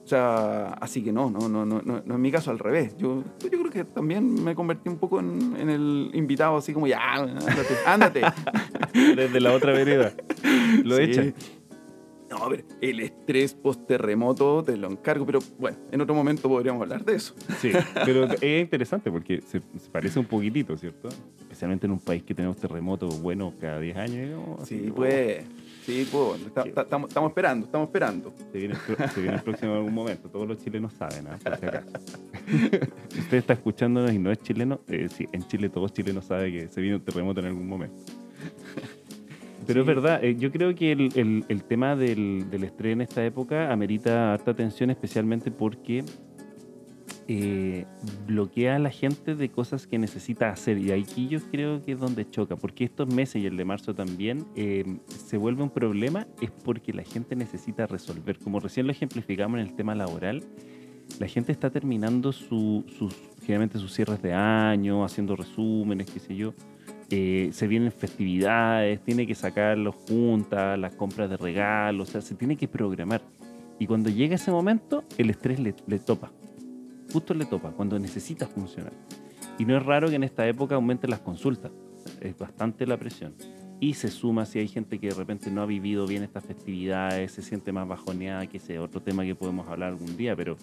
O 0.05 0.07
sea, 0.07 0.75
así 0.75 1.03
que 1.03 1.13
no, 1.13 1.31
no, 1.31 1.49
no, 1.49 1.65
no, 1.65 1.81
no, 1.83 2.15
en 2.15 2.21
mi 2.21 2.31
caso 2.31 2.51
al 2.51 2.59
revés. 2.59 2.95
Yo, 2.99 3.25
yo 3.41 3.49
creo 3.49 3.71
que 3.71 3.85
también 3.85 4.45
me 4.45 4.55
convertí 4.55 4.91
un 4.91 4.99
poco 4.99 5.19
en, 5.19 5.71
el 5.71 6.11
invitado, 6.13 6.59
así 6.59 6.75
como 6.75 6.87
ya, 6.87 7.15
ándate, 7.15 7.75
ándate. 7.87 8.21
Desde 8.93 9.41
la 9.41 9.53
otra 9.53 9.73
vereda. 9.73 10.13
Lo 10.85 10.99
he 10.99 11.05
hecho. 11.05 11.23
No, 12.31 12.39
a 12.39 12.49
ver, 12.49 12.65
el 12.81 13.01
estrés 13.01 13.55
post-terremoto 13.55 14.63
te 14.65 14.77
lo 14.77 14.91
encargo, 14.91 15.27
pero 15.27 15.41
bueno, 15.59 15.77
en 15.93 16.01
otro 16.01 16.15
momento 16.15 16.49
podríamos 16.49 16.83
hablar 16.83 17.05
de 17.05 17.17
eso. 17.17 17.35
Sí, 17.59 17.71
pero 18.05 18.25
es 18.25 18.63
interesante 18.63 19.11
porque 19.11 19.43
se, 19.43 19.61
parece 19.93 20.19
un 20.19 20.25
poquitito, 20.25 20.77
¿cierto? 20.77 21.09
Especialmente 21.41 21.87
en 21.87 21.93
un 21.93 22.01
país 22.01 22.23
que 22.23 22.35
tenemos 22.35 22.57
terremotos 22.57 23.21
buenos 23.21 23.55
cada 23.61 23.79
10 23.79 23.97
años. 23.97 24.41
sí, 24.65 24.93
pues. 24.95 25.45
Sí, 25.85 26.09
pues, 26.11 26.41
estamos 26.57 27.11
esperando, 27.29 27.67
estamos 27.67 27.89
esperando. 27.89 28.33
Se 28.53 28.59
viene, 28.59 28.75
el 28.75 29.41
próximo 29.43 29.73
en 29.73 29.77
algún 29.77 29.93
momento, 29.93 30.31
todos 30.31 30.49
los 30.49 30.57
chilenos 30.57 30.95
saben, 30.95 31.27
¿eh? 31.27 31.37
por 31.43 31.59
si 31.59 31.67
acaso. 31.67 31.91
usted 33.19 33.37
está 33.37 33.53
escuchándonos 33.53 34.11
y 34.11 34.19
no 34.19 34.33
es 34.33 34.41
chileno, 34.41 34.81
eh, 34.89 35.09
sí, 35.15 35.29
en 35.31 35.47
Chile 35.47 35.69
todos 35.69 35.93
chilenos 35.93 36.25
saben 36.25 36.55
que 36.55 36.69
se 36.69 36.81
viene 36.81 36.97
un 36.97 37.05
terremoto 37.05 37.41
en 37.41 37.47
algún 37.47 37.69
momento. 37.69 38.03
Pero 39.67 39.81
es 39.81 39.87
verdad, 39.87 40.23
eh, 40.23 40.37
yo 40.37 40.51
creo 40.51 40.75
que 40.75 40.93
el, 40.93 41.45
el, 41.49 41.65
tema 41.65 41.97
del, 41.97 42.51
del, 42.51 42.65
estrés 42.65 42.93
en 42.93 43.01
esta 43.01 43.25
época 43.25 43.73
amerita 43.73 44.35
harta 44.35 44.51
atención, 44.51 44.91
especialmente 44.91 45.51
porque 45.51 46.05
eh, 47.27 47.87
bloquea 48.27 48.77
a 48.77 48.79
la 48.79 48.91
gente 48.91 49.35
de 49.35 49.49
cosas 49.49 49.87
que 49.87 49.99
necesita 49.99 50.51
hacer. 50.51 50.77
Y 50.77 50.93
aquí 50.93 51.27
yo 51.29 51.41
creo 51.51 51.83
que 51.83 51.93
es 51.93 51.99
donde 51.99 52.29
choca, 52.29 52.57
porque 52.57 52.85
estos 52.85 53.09
meses 53.09 53.43
y 53.43 53.47
el 53.47 53.57
de 53.57 53.65
marzo 53.65 53.95
también 53.95 54.45
eh, 54.57 54.99
se 55.09 55.39
vuelve 55.39 55.63
un 55.63 55.71
problema, 55.71 56.27
es 56.43 56.51
porque 56.51 56.93
la 56.93 57.03
gente 57.03 57.35
necesita 57.35 57.87
resolver. 57.87 58.39
Como 58.39 58.61
recién 58.61 58.87
lo 58.87 58.93
ejemplificamos 58.93 59.59
en 59.59 59.67
el 59.67 59.75
tema 59.75 59.95
laboral, 59.95 60.45
la 61.19 61.27
gente 61.27 61.53
está 61.53 61.71
terminando 61.71 62.33
sus, 62.33 62.85
generalmente 63.41 63.79
sus 63.79 63.95
cierres 63.95 64.21
de 64.21 64.35
año, 64.35 65.03
haciendo 65.03 65.35
resúmenes, 65.35 66.11
qué 66.11 66.21
sé 66.21 66.37
yo. 66.37 66.53
Eh, 67.11 67.51
se 67.53 67.67
vienen 67.67 67.93
festividades, 67.93 69.01
tiene 69.01 69.27
que 69.27 69.35
sacar 69.35 69.77
los 69.79 69.95
juntas, 69.95 70.79
las 70.79 70.95
compras 70.95 71.31
de 71.31 71.37
regalos, 71.37 72.09
o 72.09 72.13
sea, 72.13 72.21
se 72.21 72.35
tiene 72.35 72.57
que 72.57 72.69
programar. 72.69 73.23
Y 73.79 73.87
cuando 73.87 74.09
llega 74.09 74.37
ese 74.37 74.51
momento, 74.51 75.05
el 75.19 75.31
estrés 75.31 75.61
le, 75.61 75.75
le 75.87 75.99
topa 75.99 76.31
justo 77.15 77.33
le 77.33 77.45
topa, 77.45 77.71
cuando 77.71 77.97
necesita 77.97 78.49
funcionar. 78.49 78.93
Y 79.57 79.65
no 79.65 79.77
es 79.77 79.85
raro 79.85 80.09
que 80.09 80.17
en 80.17 80.25
esta 80.25 80.49
época 80.49 80.75
aumenten 80.75 81.11
las 81.11 81.21
consultas, 81.21 81.71
es 82.21 82.37
bastante 82.37 82.89
la 82.89 82.97
presión. 82.97 83.35
Y 83.79 83.95
se 83.95 84.09
suma 84.09 84.47
si 84.47 84.59
hay 84.59 84.67
gente 84.67 84.99
que 84.99 85.11
de 85.11 85.15
repente 85.15 85.49
no 85.49 85.63
ha 85.63 85.67
vivido 85.67 86.09
bien 86.09 86.25
estas 86.25 86.45
festividades, 86.45 87.31
se 87.31 87.43
siente 87.43 87.71
más 87.71 87.87
bajoneada, 87.87 88.49
que 88.49 88.59
sea 88.59 88.83
otro 88.83 89.01
tema 89.01 89.25
que 89.25 89.37
podemos 89.37 89.69
hablar 89.69 89.91
algún 89.91 90.17
día, 90.17 90.35
pero 90.35 90.57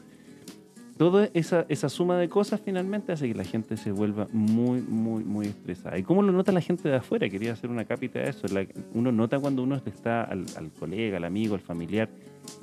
toda 0.98 1.30
esa, 1.34 1.66
esa 1.70 1.90
suma 1.90 2.18
de 2.18 2.30
cosas 2.30 2.62
finalmente 2.64 3.12
hace 3.12 3.28
que 3.28 3.36
la 3.36 3.44
gente 3.44 3.78
se 3.78 3.92
vuelva 3.92 4.28
muy, 4.32 4.82
muy, 4.82 5.24
muy 5.24 5.48
estresada. 5.48 5.98
¿Y 5.98 6.04
cómo 6.04 6.22
lo 6.22 6.32
nota 6.32 6.52
la 6.52 6.62
gente 6.62 6.90
de 6.90 6.96
afuera? 6.96 7.30
Quería 7.30 7.54
hacer 7.54 7.70
una 7.70 7.86
cápita 7.86 8.20
de 8.20 8.30
eso. 8.30 8.48
uno 8.94 9.12
nota 9.12 9.40
cuando 9.40 9.64
uno 9.64 9.76
está 9.76 10.24
al, 10.24 10.46
colega, 10.80 11.18
al 11.18 11.24
amigo, 11.24 11.56
al 11.56 11.62
familiar, 11.62 12.10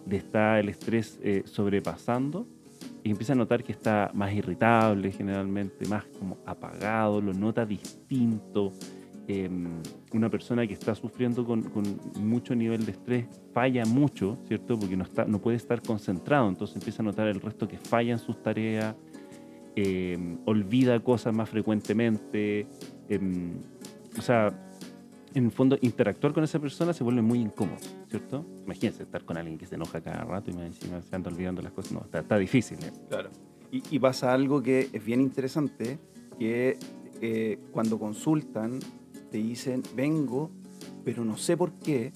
de 0.06 0.16
está 0.16 0.58
el 0.60 0.68
estrés 0.68 1.18
eh, 1.22 1.42
sobrepasando 1.46 2.46
y 3.02 3.10
empieza 3.10 3.32
a 3.32 3.36
notar 3.36 3.62
que 3.62 3.72
está 3.72 4.10
más 4.14 4.32
irritable 4.32 5.12
generalmente, 5.12 5.86
más 5.88 6.04
como 6.18 6.38
apagado, 6.46 7.20
lo 7.20 7.32
nota 7.32 7.64
distinto. 7.64 8.72
Em, 9.30 9.82
una 10.14 10.30
persona 10.30 10.66
que 10.66 10.72
está 10.72 10.94
sufriendo 10.94 11.44
con, 11.44 11.70
mucho 12.18 12.54
nivel 12.54 12.86
de 12.86 12.92
estrés 12.92 13.26
falla 13.52 13.84
mucho, 13.84 14.38
¿cierto? 14.46 14.78
Porque 14.78 14.96
no, 14.96 15.38
puede 15.38 15.58
estar 15.58 15.82
concentrado, 15.82 16.48
entonces 16.48 16.76
empieza 16.76 17.02
a 17.02 17.04
notar 17.04 17.28
el 17.28 17.38
resto 17.38 17.68
que 17.68 17.76
falla 17.76 18.12
en 18.12 18.18
sus 18.18 18.42
tareas, 18.42 18.96
em, 19.76 20.38
olvida 20.46 20.98
cosas 21.00 21.34
más 21.34 21.50
frecuentemente, 21.50 22.66
em, 23.10 23.58
o 24.18 24.22
sea, 24.22 24.48
en 25.34 25.44
el 25.44 25.50
fondo 25.50 25.76
interactuar 25.82 26.32
con 26.32 26.42
esa 26.42 26.58
persona 26.58 26.94
se 26.94 27.04
vuelve 27.04 27.20
muy 27.20 27.38
incómodo, 27.38 27.76
¿cierto? 28.08 28.46
Imagínense 28.64 29.02
estar 29.02 29.26
con 29.26 29.36
alguien 29.36 29.58
que 29.58 29.66
se 29.66 29.74
enoja 29.74 30.00
cada 30.00 30.24
rato 30.24 30.50
y 30.50 30.54
me 30.54 30.64
encima 30.64 31.02
se 31.02 31.14
anda 31.14 31.30
olvidando 31.30 31.60
las 31.60 31.72
cosas, 31.72 31.92
no, 31.92 32.06
está, 32.10 32.38
difícil. 32.38 32.78
¿eh? 32.82 32.92
Claro. 33.10 33.28
Y, 33.70 33.82
y, 33.90 33.98
pasa 33.98 34.32
algo 34.32 34.62
que 34.62 34.88
es 34.90 35.04
bien 35.04 35.20
interesante, 35.20 35.98
que 36.38 36.78
eh, 37.20 37.58
cuando 37.72 37.98
consultan 37.98 38.78
te 39.30 39.38
dicen, 39.38 39.82
vengo, 39.94 40.50
pero 41.04 41.24
no 41.24 41.36
sé 41.36 41.56
por 41.56 41.72
qué, 41.72 42.12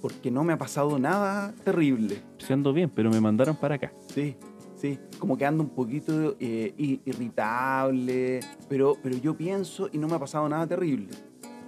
porque 0.00 0.30
no 0.30 0.44
me 0.44 0.52
ha 0.52 0.58
pasado 0.58 0.98
nada 0.98 1.54
terrible. 1.64 2.22
Se 2.38 2.52
ando 2.52 2.72
bien, 2.72 2.90
pero 2.94 3.10
me 3.10 3.20
mandaron 3.20 3.56
para 3.56 3.76
acá. 3.76 3.92
Sí, 4.14 4.36
sí, 4.76 4.98
como 5.18 5.36
que 5.36 5.46
ando 5.46 5.62
un 5.62 5.70
poquito 5.70 6.36
eh, 6.38 6.74
irritable, 7.04 8.40
pero, 8.68 8.96
pero 9.02 9.16
yo 9.16 9.36
pienso 9.36 9.88
y 9.92 9.98
no 9.98 10.08
me 10.08 10.14
ha 10.14 10.18
pasado 10.18 10.48
nada 10.48 10.66
terrible. 10.66 11.08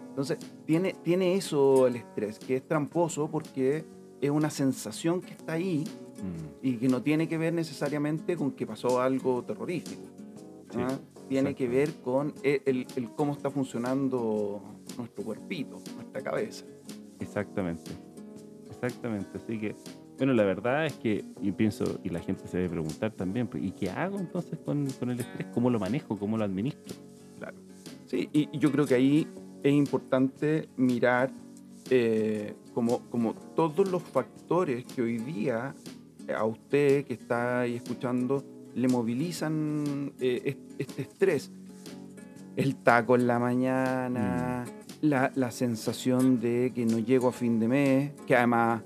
Entonces, 0.08 0.38
tiene, 0.66 0.94
tiene 1.02 1.34
eso 1.34 1.86
el 1.86 1.96
estrés, 1.96 2.38
que 2.38 2.56
es 2.56 2.66
tramposo 2.66 3.28
porque 3.30 3.84
es 4.20 4.30
una 4.30 4.50
sensación 4.50 5.20
que 5.20 5.32
está 5.32 5.52
ahí 5.52 5.84
mm. 5.84 6.66
y 6.66 6.76
que 6.76 6.88
no 6.88 7.02
tiene 7.02 7.28
que 7.28 7.38
ver 7.38 7.52
necesariamente 7.52 8.36
con 8.36 8.50
que 8.52 8.66
pasó 8.66 9.00
algo 9.00 9.44
terrorífico. 9.44 10.02
¿ah? 10.76 10.98
tiene 11.28 11.54
que 11.54 11.68
ver 11.68 11.94
con 11.96 12.34
el, 12.42 12.86
cómo 13.14 13.32
está 13.32 13.50
funcionando 13.50 14.62
nuestro 14.98 15.24
cuerpito, 15.24 15.80
nuestra 15.94 16.22
cabeza. 16.22 16.66
Exactamente, 17.20 17.90
exactamente. 18.70 19.30
Así 19.36 19.58
que, 19.58 19.74
bueno, 20.18 20.34
la 20.34 20.44
verdad 20.44 20.86
es 20.86 20.94
que 20.94 21.24
yo 21.40 21.56
pienso, 21.56 22.00
y 22.04 22.10
la 22.10 22.20
gente 22.20 22.46
se 22.46 22.58
debe 22.58 22.70
preguntar 22.70 23.12
también, 23.12 23.46
pues, 23.46 23.64
¿y 23.64 23.72
qué 23.72 23.90
hago 23.90 24.18
entonces 24.18 24.58
con, 24.58 24.86
el 24.86 25.20
estrés? 25.20 25.46
¿Cómo 25.54 25.70
lo 25.70 25.78
manejo? 25.78 26.18
¿Cómo 26.18 26.36
lo 26.36 26.44
administro? 26.44 26.94
Claro. 27.38 27.56
Sí, 28.06 28.28
y, 28.32 28.58
yo 28.58 28.70
creo 28.70 28.84
que 28.84 28.94
ahí 28.94 29.26
es 29.62 29.72
importante 29.72 30.68
mirar 30.76 31.30
eh, 31.90 32.54
como, 32.74 33.00
como 33.10 33.34
todos 33.34 33.90
los 33.90 34.02
factores 34.02 34.84
que 34.84 35.02
hoy 35.02 35.18
día 35.18 35.74
a 36.36 36.44
usted 36.44 37.06
que 37.06 37.14
está 37.14 37.60
ahí 37.60 37.76
escuchando 37.76 38.44
le 38.74 38.88
movilizan 38.88 40.12
eh, 40.20 40.56
este 40.78 41.02
estrés. 41.02 41.50
El 42.56 42.76
taco 42.76 43.14
en 43.14 43.26
la 43.26 43.38
mañana, 43.38 44.64
mm. 44.66 44.77
La, 45.00 45.50
sensación 45.50 46.40
de 46.40 46.72
que 46.74 46.84
no 46.86 46.98
llego 46.98 47.28
a 47.28 47.32
fin 47.32 47.58
de 47.58 47.68
mes, 47.68 48.12
que 48.26 48.36
además 48.36 48.82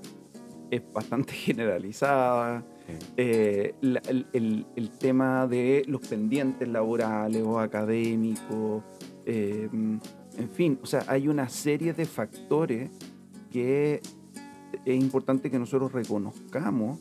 es 0.71 0.81
bastante 0.91 1.33
generalizada. 1.33 2.65
Eh, 3.15 3.75
el, 3.81 4.91
tema 4.99 5.47
de 5.47 5.83
los 5.87 6.05
pendientes 6.07 6.67
laborales 6.67 7.41
o 7.43 7.59
académicos, 7.59 8.83
eh, 9.25 9.69
en 9.71 10.49
fin, 10.51 10.79
o 10.81 10.85
sea, 10.85 11.05
hay 11.07 11.27
una 11.27 11.47
serie 11.49 11.93
de 11.93 12.05
factores 12.05 12.89
que 13.51 14.01
es 14.85 15.01
importante 15.01 15.49
que 15.49 15.59
nosotros 15.59 15.91
reconozcamos 15.91 16.99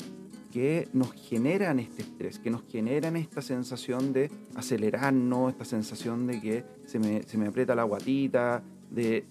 que 0.52 0.86
nos 0.92 1.12
generan 1.14 1.80
este 1.80 2.02
estrés, 2.02 2.38
que 2.38 2.50
nos 2.50 2.62
generan 2.68 3.16
esta 3.16 3.40
sensación 3.40 4.12
de 4.12 4.30
acelerarnos, 4.54 5.50
esta 5.50 5.64
sensación 5.64 6.26
de 6.26 6.40
que 6.42 6.64
se 6.84 6.98
me, 6.98 7.22
se 7.22 7.38
me 7.38 7.46
aprieta 7.46 7.74
la 7.74 7.84
guatita, 7.84 8.62
de 8.94 9.24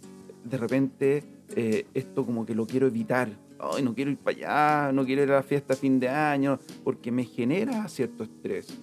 de 0.44 0.58
repente 0.58 1.24
eh, 1.56 1.86
esto 1.94 2.26
como 2.26 2.46
que 2.46 2.56
lo 2.56 2.66
quiero 2.66 2.88
evitar. 2.88 3.30
Ay, 3.60 3.84
no 3.84 3.94
quiero 3.94 4.10
ir 4.10 4.18
para 4.18 4.38
allá, 4.38 4.92
no 4.92 5.06
quiero 5.06 5.22
ir 5.22 5.32
a 5.32 5.36
la 5.36 5.44
fiesta 5.44 5.76
fin 5.76 6.00
de 6.00 6.10
año, 6.10 6.60
porque 6.84 7.12
me 7.12 7.24
genera 7.26 7.88
cierto 7.88 8.24
estrés 8.24 8.76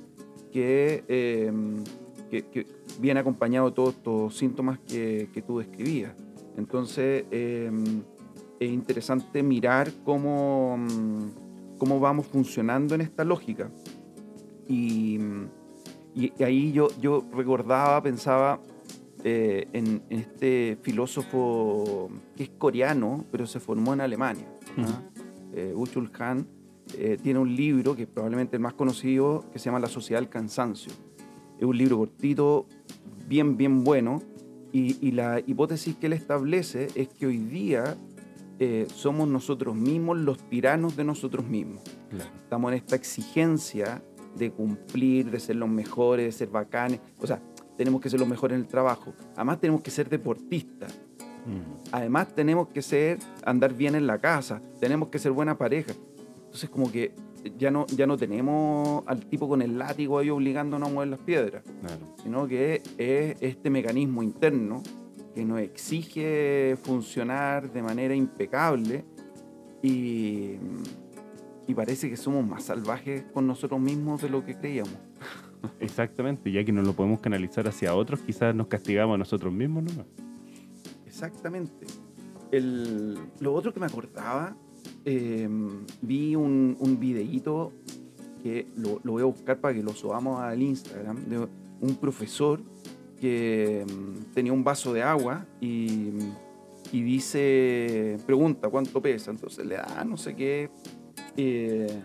que, 0.53 1.03
em, 1.09 1.83
que, 2.31 2.67
viene 3.01 3.21
acompañado 3.21 3.71
de 3.71 3.75
todos 3.75 3.95
estos 3.95 4.37
síntomas 4.37 4.79
que, 4.81 5.29
que 5.33 5.43
tú 5.43 5.59
describías. 5.59 6.13
Entonces, 6.57 7.25
em, 7.31 8.03
es 8.61 8.71
interesante 8.71 9.43
mirar 9.43 9.91
cómo 10.05 10.77
mm, 10.79 11.29
cómo 11.79 12.01
vamos 12.01 12.27
funcionando 12.27 12.95
en 12.95 13.01
esta 13.01 13.25
lógica. 13.25 13.71
Y, 14.69 15.19
y 16.15 16.43
ahí 16.43 16.73
yo, 16.73 16.89
yo 17.01 17.25
recordaba, 17.33 18.03
pensaba 18.03 18.61
eh, 19.25 19.69
en, 19.73 20.03
este 20.11 20.79
filósofo 20.83 22.11
que 22.37 22.45
es 22.45 22.51
coreano, 22.51 23.25
pero 23.31 23.47
se 23.47 23.61
formó 23.61 23.95
en 23.95 24.01
Alemania. 24.01 24.47
Uh 24.77 25.95
Han 26.21 26.47
eh, 26.97 27.19
tiene 27.23 27.39
un 27.39 27.55
libro 27.55 27.95
que 27.97 28.03
es 28.03 28.09
probablemente 28.09 28.57
el 28.57 28.63
más 28.63 28.75
conocido, 28.75 29.45
que 29.53 29.59
se 29.59 29.67
llama 29.67 29.81
La 29.81 29.89
Sociedad 29.89 30.21
del 30.21 30.29
Cansancio. 30.29 30.93
Es 31.59 31.65
un 31.65 31.77
libro 31.77 31.99
cortito, 31.99 32.67
bien, 33.27 33.57
bien 33.57 33.85
bueno, 33.85 34.23
y, 34.73 34.97
y 35.07 35.13
la 35.13 35.41
hipótesis 35.41 35.97
que 35.97 36.07
él 36.07 36.13
establece 36.13 36.89
es 36.95 37.09
que 37.09 37.27
hoy 37.27 37.39
día 37.39 37.97
somos 38.93 39.29
nosotros 39.29 39.77
mismos 39.77 40.19
los 40.19 40.39
tiranos 40.49 40.97
de 40.97 41.05
nosotros 41.05 41.47
mismos. 41.47 41.83
Estamos 42.43 42.73
en 42.73 42.79
esta 42.79 42.97
exigencia 42.97 44.03
de 44.37 44.51
cumplir, 44.51 45.31
de 45.31 45.41
ser 45.41 45.57
los 45.57 45.69
mejores, 45.69 46.27
de 46.27 46.33
ser 46.33 46.49
bacanes. 46.49 47.01
O 47.21 47.27
sea, 47.27 47.43
tenemos 47.79 48.01
que 48.01 48.11
ser 48.11 48.19
los 48.19 48.29
mejores 48.29 48.57
en 48.57 48.63
el 48.63 48.67
trabajo. 48.67 49.15
Además, 49.37 49.61
tenemos 49.61 49.83
que 49.83 49.93
ser 49.93 50.11
deportistas. 50.11 51.01
Mm. 51.47 51.93
Además, 51.93 52.35
tenemos 52.35 52.69
que 52.69 52.83
ser, 52.83 53.21
andar 53.45 53.73
bien 53.73 53.95
en 53.95 54.09
la 54.09 54.19
casa. 54.19 54.61
Tenemos 54.81 55.09
que 55.09 55.21
ser 55.21 55.31
buena 55.31 55.57
pareja. 55.57 55.93
Entonces, 56.45 56.69
como 56.69 56.91
que 56.91 57.15
ya 57.57 57.71
no, 57.71 57.87
ya 57.87 58.09
no 58.09 58.17
tenemos 58.17 59.05
al 59.07 59.25
tipo 59.27 59.49
con 59.49 59.63
el 59.63 59.79
látigo 59.79 60.19
ahí 60.19 60.29
obligándonos 60.29 60.89
a 60.89 60.93
mover 60.93 61.09
las 61.09 61.21
piedras, 61.21 61.63
sino 62.21 62.49
que 62.49 62.83
es 62.99 63.37
este 63.41 63.71
mecanismo 63.71 64.25
interno 64.25 64.83
que 65.33 65.45
nos 65.45 65.61
exige 65.61 66.77
funcionar 66.83 67.71
de 67.73 67.81
manera 67.81 68.13
impecable 68.13 69.05
y, 69.83 70.57
y 71.69 71.75
parece 71.75 72.11
que 72.11 72.17
somos 72.17 72.45
más 72.45 72.65
salvajes 72.65 73.23
con 73.33 73.47
nosotros 73.47 73.81
mismos 73.81 74.21
de 74.21 74.31
lo 74.31 74.45
que 74.45 74.57
creíamos. 74.57 75.08
Exactamente, 75.81 76.51
ya 76.51 76.65
que 76.65 76.73
no 76.73 76.83
lo 76.83 76.93
podemos 76.93 77.21
canalizar 77.21 77.67
hacia 77.69 77.95
otros, 77.95 78.21
quizás 78.21 78.55
nos 78.55 78.67
castigamos 78.67 79.15
a 79.15 79.19
nosotros 79.19 79.53
mismos 79.53 79.85
¿no? 79.85 80.05
Exactamente. 81.07 81.87
El, 82.51 83.19
lo 83.41 83.55
otro 83.55 83.75
que 83.75 83.81
me 83.81 83.87
acordaba, 83.87 84.57
em, 85.05 85.85
vi 86.01 86.35
un, 86.35 86.77
un 86.79 86.99
videíto 86.99 87.73
que 88.43 88.69
lo, 88.77 89.01
voy 89.05 89.23
a 89.23 89.27
buscar 89.27 89.59
para 89.59 89.75
que 89.75 89.83
lo 89.83 89.93
subamos 89.93 90.41
al 90.41 90.63
Instagram, 90.63 91.25
de 91.25 91.49
un 91.81 91.97
profesor 91.97 92.61
que 93.21 93.85
mm, 93.85 94.33
tenía 94.35 94.53
un 94.53 94.63
vaso 94.63 94.93
de 94.93 95.03
agua 95.03 95.45
y, 95.61 96.11
y, 96.93 97.03
dice, 97.03 98.17
pregunta 98.25 98.69
cuánto 98.69 99.03
pesa, 99.03 99.31
entonces 99.31 99.67
le 99.67 99.77
da 99.77 100.05
no 100.05 100.17
sé 100.17 100.35
qué, 100.37 100.71
eh, 101.37 102.01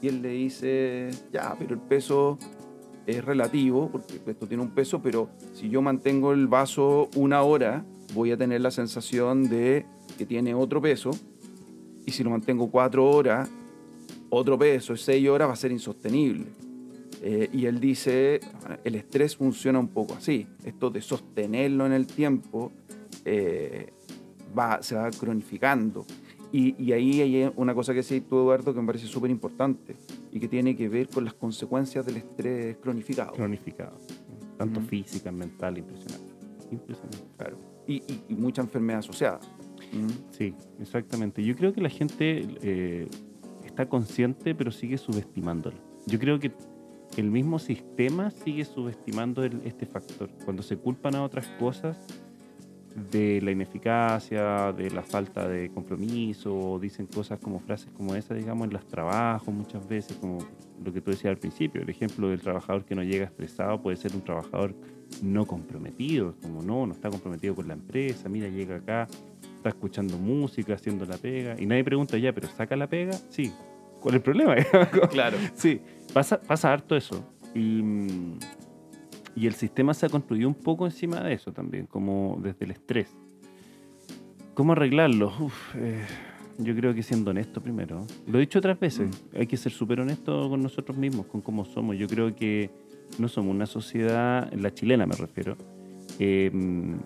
y 0.00 0.08
él 0.08 0.20
le 0.20 0.30
dice, 0.30 1.10
ya, 1.32 1.54
pero 1.58 1.74
el 1.74 1.80
peso 1.80 2.38
es 3.06 3.24
relativo, 3.24 3.88
porque 3.90 4.20
esto 4.26 4.46
tiene 4.46 4.62
un 4.62 4.70
peso, 4.70 5.02
pero 5.02 5.28
si 5.54 5.68
yo 5.68 5.82
mantengo 5.82 6.32
el 6.32 6.46
vaso 6.46 7.08
una 7.16 7.42
hora, 7.42 7.84
voy 8.14 8.32
a 8.32 8.36
tener 8.36 8.60
la 8.60 8.70
sensación 8.70 9.48
de 9.48 9.86
que 10.18 10.26
tiene 10.26 10.54
otro 10.54 10.80
peso, 10.80 11.10
y 12.06 12.12
si 12.12 12.22
lo 12.22 12.30
mantengo 12.30 12.70
cuatro 12.70 13.08
horas, 13.08 13.48
otro 14.30 14.58
peso, 14.58 14.96
seis 14.96 15.28
horas 15.28 15.48
va 15.48 15.52
a 15.52 15.56
ser 15.56 15.72
insostenible. 15.72 16.46
Eh, 17.24 17.48
y 17.52 17.66
él 17.66 17.78
dice, 17.78 18.40
el 18.82 18.96
estrés 18.96 19.36
funciona 19.36 19.78
un 19.78 19.88
poco 19.88 20.14
así, 20.14 20.46
esto 20.64 20.90
de 20.90 21.00
sostenerlo 21.00 21.86
en 21.86 21.92
el 21.92 22.06
tiempo 22.06 22.72
eh, 23.24 23.92
va, 24.58 24.82
se 24.82 24.96
va 24.96 25.10
cronificando. 25.10 26.04
Y, 26.52 26.92
ahí 26.92 27.22
hay 27.22 27.50
una 27.56 27.74
cosa 27.74 27.94
que 27.94 28.02
decís 28.02 28.22
tú, 28.28 28.40
Eduardo, 28.40 28.74
que 28.74 28.80
me 28.80 28.86
parece 28.86 29.06
súper 29.06 29.30
importante 29.30 29.96
y 30.30 30.38
que 30.38 30.48
tiene 30.48 30.76
que 30.76 30.86
ver 30.86 31.08
con 31.08 31.24
las 31.24 31.32
consecuencias 31.32 32.04
del 32.04 32.18
estrés 32.18 32.76
cronificado. 32.76 33.32
Cronificado, 33.32 33.96
tanto 34.58 34.82
física, 34.82 35.32
mental, 35.32 35.78
impresionante. 35.78 36.34
Impresionante. 36.70 37.24
Claro. 37.38 37.58
Y, 37.86 38.02
y, 38.28 38.34
mucha 38.34 38.60
enfermedad 38.60 38.98
asociada. 38.98 39.40
Sí, 40.30 40.54
exactamente. 40.78 41.42
Yo 41.42 41.56
creo 41.56 41.72
que 41.72 41.80
la 41.80 41.88
gente 41.88 42.46
eh, 42.62 43.08
está 43.64 43.88
consciente, 43.88 44.54
pero 44.54 44.70
sigue 44.70 44.98
subestimándolo. 44.98 45.76
Yo 46.06 46.18
creo 46.18 46.38
que 46.38 46.52
el 47.16 47.30
mismo 47.30 47.58
sistema 47.58 48.30
sigue 48.30 48.64
subestimando 48.64 49.44
este 49.44 49.86
factor. 49.86 50.30
Cuando 50.44 50.62
se 50.62 50.76
culpan 50.76 51.14
a 51.14 51.22
otras 51.22 51.46
cosas, 51.58 51.98
de 52.94 53.40
la 53.42 53.50
ineficacia, 53.50 54.72
de 54.72 54.90
la 54.90 55.02
falta 55.02 55.48
de 55.48 55.70
compromiso, 55.70 56.78
dicen 56.80 57.06
cosas 57.06 57.38
como 57.38 57.60
frases 57.60 57.90
como 57.92 58.14
esa, 58.14 58.34
digamos, 58.34 58.66
en 58.66 58.72
los 58.74 58.86
trabajos 58.86 59.52
muchas 59.52 59.86
veces, 59.88 60.16
como 60.18 60.38
lo 60.84 60.92
que 60.92 61.00
tú 61.00 61.10
decías 61.10 61.30
al 61.30 61.38
principio, 61.38 61.82
el 61.82 61.88
ejemplo 61.88 62.28
del 62.28 62.40
trabajador 62.40 62.84
que 62.84 62.94
no 62.94 63.02
llega 63.02 63.24
estresado 63.24 63.80
puede 63.80 63.96
ser 63.96 64.14
un 64.14 64.22
trabajador 64.22 64.74
no 65.22 65.46
comprometido, 65.46 66.34
como 66.42 66.62
no, 66.62 66.86
no 66.86 66.92
está 66.92 67.10
comprometido 67.10 67.54
con 67.54 67.68
la 67.68 67.74
empresa, 67.74 68.28
mira, 68.28 68.48
llega 68.48 68.76
acá, 68.76 69.06
está 69.56 69.68
escuchando 69.68 70.18
música, 70.18 70.74
haciendo 70.74 71.04
la 71.06 71.16
pega, 71.16 71.56
y 71.58 71.66
nadie 71.66 71.84
pregunta 71.84 72.18
ya, 72.18 72.32
pero 72.32 72.48
saca 72.48 72.76
la 72.76 72.88
pega, 72.88 73.12
sí. 73.28 73.52
¿Cuál 74.00 74.16
es 74.16 74.18
el 74.18 74.22
problema? 74.22 74.56
claro. 75.10 75.38
Sí, 75.54 75.80
pasa, 76.12 76.40
pasa 76.40 76.72
harto 76.72 76.96
eso. 76.96 77.24
Y, 77.54 77.82
y 79.34 79.46
el 79.46 79.54
sistema 79.54 79.94
se 79.94 80.06
ha 80.06 80.08
construido 80.08 80.48
un 80.48 80.54
poco 80.54 80.86
encima 80.86 81.20
de 81.20 81.34
eso 81.34 81.52
también, 81.52 81.86
como 81.86 82.38
desde 82.42 82.64
el 82.64 82.72
estrés. 82.72 83.08
¿Cómo 84.54 84.72
arreglarlo? 84.72 85.32
Eh, 85.74 86.04
yo 86.58 86.74
creo 86.76 86.94
que 86.94 87.02
siendo 87.02 87.30
honesto 87.30 87.60
primero. 87.60 88.06
Lo 88.26 88.38
he 88.38 88.40
dicho 88.42 88.58
otras 88.58 88.78
veces, 88.78 89.08
mm. 89.08 89.38
hay 89.38 89.46
que 89.46 89.56
ser 89.56 89.72
súper 89.72 90.00
honesto 90.00 90.48
con 90.48 90.62
nosotros 90.62 90.96
mismos, 90.96 91.26
con 91.26 91.40
cómo 91.40 91.64
somos. 91.64 91.96
Yo 91.96 92.06
creo 92.06 92.34
que 92.34 92.70
no 93.18 93.28
somos 93.28 93.54
una 93.54 93.66
sociedad, 93.66 94.52
la 94.52 94.72
chilena 94.72 95.06
me 95.06 95.14
refiero, 95.14 95.56
em, 96.18 96.98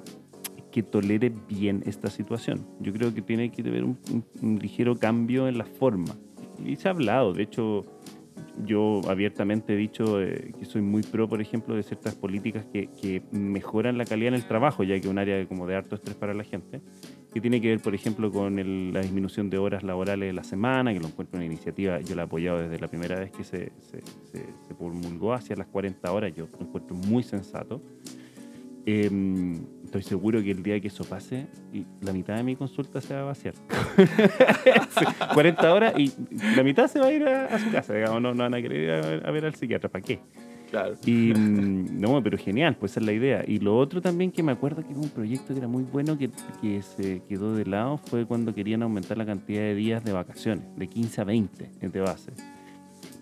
que 0.70 0.82
tolere 0.82 1.32
bien 1.48 1.82
esta 1.86 2.10
situación. 2.10 2.66
Yo 2.80 2.92
creo 2.92 3.14
que 3.14 3.22
tiene 3.22 3.50
que 3.50 3.62
haber 3.62 3.84
un, 3.84 3.96
ligero 4.60 4.96
cambio 4.96 5.48
en 5.48 5.58
la 5.58 5.64
forma. 5.64 6.16
Y 6.64 6.76
se 6.76 6.88
ha 6.88 6.90
hablado, 6.90 7.32
de 7.32 7.44
hecho, 7.44 7.84
yo 8.64 9.00
abiertamente 9.08 9.74
he 9.74 9.76
dicho 9.76 10.20
eh, 10.20 10.52
que 10.58 10.64
soy 10.64 10.82
muy 10.82 11.02
pro, 11.02 11.28
por 11.28 11.40
ejemplo, 11.40 11.74
de 11.74 11.82
ciertas 11.82 12.14
políticas 12.14 12.64
que, 12.66 12.88
que, 12.88 13.22
mejoran 13.30 13.98
la 13.98 14.04
calidad 14.04 14.28
en 14.28 14.34
el 14.34 14.46
trabajo, 14.46 14.82
ya 14.82 14.94
que 14.94 15.00
es 15.00 15.06
un 15.06 15.18
área 15.18 15.46
como 15.46 15.66
de 15.66 15.76
harto 15.76 15.94
estrés 15.94 16.16
para 16.16 16.34
la 16.34 16.44
gente, 16.44 16.80
que 17.32 17.40
tiene 17.40 17.60
que 17.60 17.68
ver, 17.68 17.80
por 17.80 17.94
ejemplo, 17.94 18.30
con 18.30 18.92
la 18.92 19.00
disminución 19.00 19.50
de 19.50 19.58
horas 19.58 19.82
laborales 19.82 20.28
de 20.28 20.32
la 20.32 20.44
semana, 20.44 20.92
que 20.92 21.00
lo 21.00 21.08
encuentro 21.08 21.36
una 21.36 21.46
iniciativa, 21.46 22.00
yo 22.00 22.14
la 22.14 22.22
he 22.22 22.24
apoyado 22.24 22.60
desde 22.62 22.78
la 22.78 22.88
primera 22.88 23.18
vez 23.18 23.30
que 23.30 23.44
se, 23.44 23.72
se, 23.80 24.00
se, 24.32 24.74
promulgó 24.74 25.34
hacia 25.34 25.56
las 25.56 25.66
40 25.66 26.12
horas, 26.12 26.32
yo 26.34 26.48
lo 26.58 26.66
encuentro 26.66 26.96
muy 26.96 27.22
sensato. 27.22 27.82
Em, 28.86 29.66
estoy 29.98 30.10
seguro 30.10 30.42
que 30.42 30.50
el 30.50 30.62
día 30.62 30.80
que 30.80 30.88
eso 30.88 31.04
pase, 31.04 31.46
la 32.00 32.12
mitad 32.12 32.36
de 32.36 32.42
mi 32.42 32.56
consulta 32.56 33.00
se 33.00 33.14
va 33.14 33.20
a 33.20 33.24
vaciar. 33.24 33.54
40 35.34 35.74
horas 35.74 35.94
y 35.96 36.12
la 36.54 36.62
mitad 36.62 36.88
se 36.88 36.98
va 36.98 37.06
a 37.06 37.12
ir 37.12 37.26
a, 37.26 37.58
su 37.58 37.70
casa, 37.70 37.94
digamos, 37.94 38.20
no, 38.20 38.34
no, 38.34 38.42
van 38.42 38.54
a 38.54 38.62
querer 38.62 38.82
ir 38.82 39.26
a, 39.26 39.30
ver 39.30 39.44
al 39.44 39.54
psiquiatra, 39.54 39.88
¿para 39.88 40.02
qué? 40.02 40.20
Claro. 40.70 40.94
Y 41.04 41.32
mm, 41.32 42.00
no, 42.00 42.22
pero 42.22 42.36
genial, 42.36 42.76
pues 42.76 42.92
esa 42.92 43.00
es 43.00 43.06
la 43.06 43.12
idea. 43.12 43.44
Y 43.46 43.58
lo 43.58 43.76
otro 43.78 44.02
también 44.02 44.32
que 44.32 44.42
me 44.42 44.52
acuerdo 44.52 44.82
que 44.82 44.92
un 44.92 45.08
proyecto 45.08 45.54
que 45.54 45.60
era 45.60 45.68
muy 45.68 45.84
bueno 45.84 46.18
que, 46.18 46.30
que 46.60 46.82
se 46.82 47.22
quedó 47.28 47.54
de 47.54 47.64
lado 47.64 47.98
fue 47.98 48.26
cuando 48.26 48.54
querían 48.54 48.82
aumentar 48.82 49.16
la 49.16 49.24
cantidad 49.24 49.60
de 49.60 49.74
días 49.74 50.04
de 50.04 50.12
vacaciones, 50.12 50.64
de 50.76 50.88
15 50.88 51.20
a 51.20 51.24
20 51.24 51.70
de 51.80 52.00
base. 52.00 52.32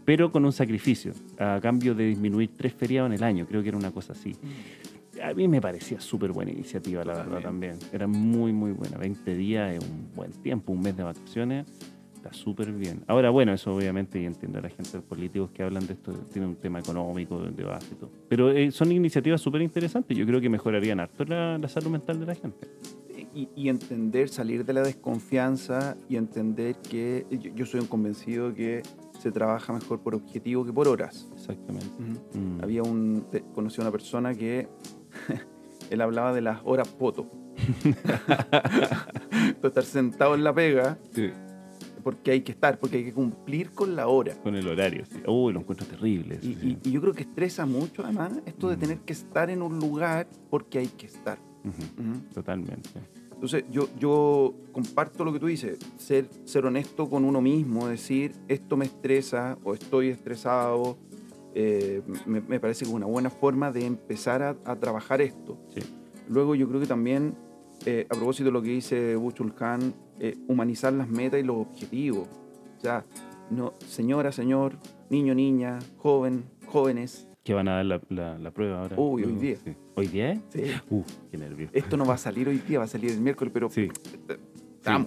Pero 0.07 0.33
con 0.33 0.45
un 0.45 0.53
sacrificio, 0.53 1.13
a 1.39 1.61
cambio 1.63 1.95
de 1.95 2.07
disminuir 2.07 2.51
tres 2.57 2.75
feriados 2.75 3.09
en 3.11 3.15
el 3.15 3.23
año, 3.23 3.47
creo 3.47 3.63
que 3.63 3.69
era 3.69 3.79
una 3.79 3.91
cosa 3.91 4.13
así. 4.13 4.31
Mm 4.31 4.93
a 5.25 5.35
mí 5.35 5.49
me 5.49 5.61
parecía 5.61 6.01
súper 6.01 6.33
buena 6.33 6.51
iniciativa, 6.51 7.03
la 7.05 7.15
verdad, 7.15 7.41
también. 7.41 7.79
Era 7.93 8.07
muy, 8.07 8.53
muy 8.53 8.73
buena. 8.73 8.99
20 8.99 9.35
días 9.35 9.75
es 9.75 9.89
un 9.89 10.15
buen 10.15 10.31
tiempo, 10.33 10.73
un 10.73 10.81
mes 10.81 10.97
de 10.97 11.03
vacaciones. 11.03 11.67
Está 12.15 12.33
súper 12.33 12.73
bien. 12.73 13.03
Ahora, 13.07 13.31
bueno, 13.31 13.53
eso 13.53 13.75
obviamente, 13.75 14.21
y 14.21 14.27
entiendo 14.27 14.59
a 14.59 14.63
la 14.63 14.69
gente, 14.69 14.91
los 14.95 15.05
políticos 15.05 15.51
que 15.53 15.63
hablan 15.63 15.87
de 15.87 15.95
esto, 15.95 16.13
tiene 16.33 16.49
un 16.49 16.57
tema 16.57 16.79
económico 16.79 17.39
de 17.41 17.65
base 17.65 17.89
y 17.93 17.97
todo. 17.97 18.11
Pero 18.29 18.51
eh, 18.51 18.71
son 18.71 18.93
iniciativas 18.93 19.41
súper 19.41 19.63
interesantes. 19.63 20.17
Yo 20.17 20.27
creo 20.27 20.41
que 20.41 20.49
mejorarían 20.49 21.01
harto 21.01 21.25
la, 21.25 21.59
la 21.59 21.69
salud 21.69 21.91
mental 21.91 22.21
de 22.21 22.27
la 22.27 22.35
gente. 22.35 22.69
Y, 23.35 23.49
y, 23.57 23.69
entender, 23.69 24.29
salir 24.29 24.65
de 24.65 24.73
la 24.75 24.83
desconfianza 24.83 25.97
y 26.09 26.17
entender 26.17 26.77
que 26.77 27.27
yo, 27.55 27.67
soy 27.67 27.81
un 27.81 27.87
convencido 27.87 28.55
que 28.55 28.83
se 29.19 29.33
trabaja 29.33 29.73
mejor 29.73 30.01
por 30.01 30.15
objetivo 30.15 30.65
que 30.65 30.73
por 30.73 30.87
horas. 30.87 31.29
Exactamente. 31.35 31.89
Mm. 31.99 32.63
Había 32.63 32.83
un, 32.83 33.27
conocí 33.55 33.81
a 33.81 33.85
una 33.85 33.91
persona 33.91 34.35
que 34.35 34.69
él 35.90 36.00
hablaba 36.00 36.33
de 36.33 36.40
las 36.40 36.61
horas 36.64 36.88
poto. 36.88 37.31
estar 39.62 39.85
sentado 39.85 40.35
en 40.35 40.44
la 40.44 40.55
pega. 40.55 40.98
Porque 42.03 42.33
hay 42.33 42.42
que 42.42 42.53
estar, 42.53 42.79
porque 42.79 42.98
hay 42.98 43.05
que 43.05 43.12
cumplir 43.12 43.70
con 43.70 43.96
la 43.96 44.09
hora. 44.09 44.35
Con 44.42 44.57
el 44.57 44.68
horario, 44.68 45.07
sí. 45.07 45.22
Uy, 45.27 45.55
lo 45.55 45.61
encuentro 45.61 45.87
terrible. 45.87 46.38
Y, 46.42 46.90
yo 46.90 47.00
creo 47.00 47.14
que 47.14 47.22
estresa 47.22 47.64
mucho, 47.64 48.05
además, 48.05 48.33
esto 48.44 48.68
de 48.68 48.77
tener 48.77 48.98
que 48.98 49.14
estar 49.14 49.48
en 49.48 49.62
un 49.62 49.79
lugar 49.79 50.27
porque 50.50 50.79
hay 50.79 50.88
que 50.88 51.07
estar. 51.07 51.38
Totalmente. 52.35 52.90
Entonces, 53.33 53.64
yo, 53.70 53.88
yo 53.98 54.55
comparto 54.72 55.24
lo 55.24 55.33
que 55.33 55.40
tú 55.40 55.46
dices, 55.46 55.79
ser, 55.96 56.29
ser 56.44 56.66
honesto 56.66 57.09
con 57.09 57.24
uno 57.24 57.40
mismo, 57.40 57.88
decir, 57.88 58.33
esto 58.48 58.77
me 58.77 58.85
estresa 58.85 59.59
o 59.64 59.74
estoy 59.74 60.09
estresado 60.09 60.98
eh, 61.55 62.03
me, 62.27 62.59
parece 62.59 62.85
que 62.85 62.90
es 62.90 62.95
una 62.95 63.07
buena 63.07 63.31
forma 63.31 63.71
de 63.71 63.87
empezar 63.87 64.43
a, 64.43 64.77
trabajar 64.77 65.21
esto. 65.21 65.57
Luego 66.29 66.55
yo 66.55 66.69
creo 66.69 66.81
que 66.81 66.87
también, 66.87 67.35
eh, 67.87 68.07
a 68.11 68.14
propósito 68.14 68.47
de 68.47 68.53
lo 68.53 68.62
que 68.62 68.71
dice 68.71 69.14
Buchul 69.14 69.55
Khan, 69.55 69.95
eh, 70.19 70.37
humanizar 70.49 70.93
las 70.93 71.09
metas 71.09 71.40
y 71.40 71.45
los 71.45 71.57
objetivos. 71.57 72.29
O 72.79 72.81
sea, 72.81 73.05
no, 73.51 73.75
señora, 73.87 74.33
señor, 74.33 74.75
niño, 75.11 75.35
niña, 75.35 75.79
joven, 75.97 76.45
jóvenes. 76.67 77.29
Que 77.45 77.55
van 77.55 77.69
a 77.69 77.83
dar 77.83 78.01
la, 78.09 78.51
prueba 78.51 78.81
ahora. 78.81 78.97
Uy, 78.99 79.23
hoy 79.23 79.35
día. 79.35 79.57
¿Hoy 79.95 80.09
día? 80.09 80.40
Sí. 80.49 80.62
Uh, 80.90 81.03
qué 81.31 81.38
nervio. 81.38 81.69
Esto 81.73 81.97
no 81.97 82.05
va 82.05 82.14
a 82.14 82.19
salir 82.19 82.49
hoy 82.49 82.59
día, 82.59 82.79
va 82.79 82.87
a 82.87 82.88
salir 82.88 83.12
el 83.12 83.21
miércoles, 83.21 83.53
pero 83.53 83.71
sí. 83.71 83.88
Al, 84.87 85.07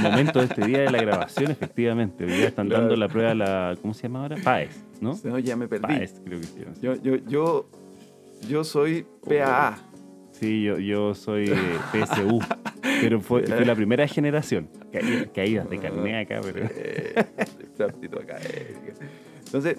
momento 0.00 0.40
de 0.40 0.46
este 0.46 0.66
día 0.66 0.80
de 0.80 0.90
la 0.90 1.00
grabación, 1.00 1.50
efectivamente, 1.50 2.24
hoy 2.24 2.32
día 2.32 2.48
están 2.48 2.68
dando 2.68 2.96
la 2.96 3.08
prueba, 3.08 3.34
la, 3.34 3.76
¿cómo 3.80 3.94
se 3.94 4.02
llama 4.04 4.22
ahora? 4.22 4.36
PAES, 4.42 4.84
¿no? 5.02 5.18
No, 5.24 5.38
ya 5.38 5.56
me 5.56 5.68
perdí. 5.68 5.82
PAES, 5.82 6.22
creo 6.24 6.40
que 6.40 6.46
sí. 6.46 6.64
Yo, 6.80 6.94
yo, 6.94 7.16
yo, 7.26 7.68
yo 8.48 8.64
soy 8.64 9.04
PAA. 9.28 9.78
Sí, 10.30 10.62
yo, 10.62 10.78
yo 10.78 11.14
soy 11.14 11.46
PSU, 11.46 12.40
pero 13.00 13.20
fue, 13.20 13.44
fue, 13.46 13.66
la 13.66 13.74
primera 13.74 14.06
generación. 14.06 14.68
Caídas 15.34 15.68
de 15.68 15.78
carne 15.78 16.20
acá, 16.20 16.40
pero... 16.42 16.68
Entonces, 19.44 19.76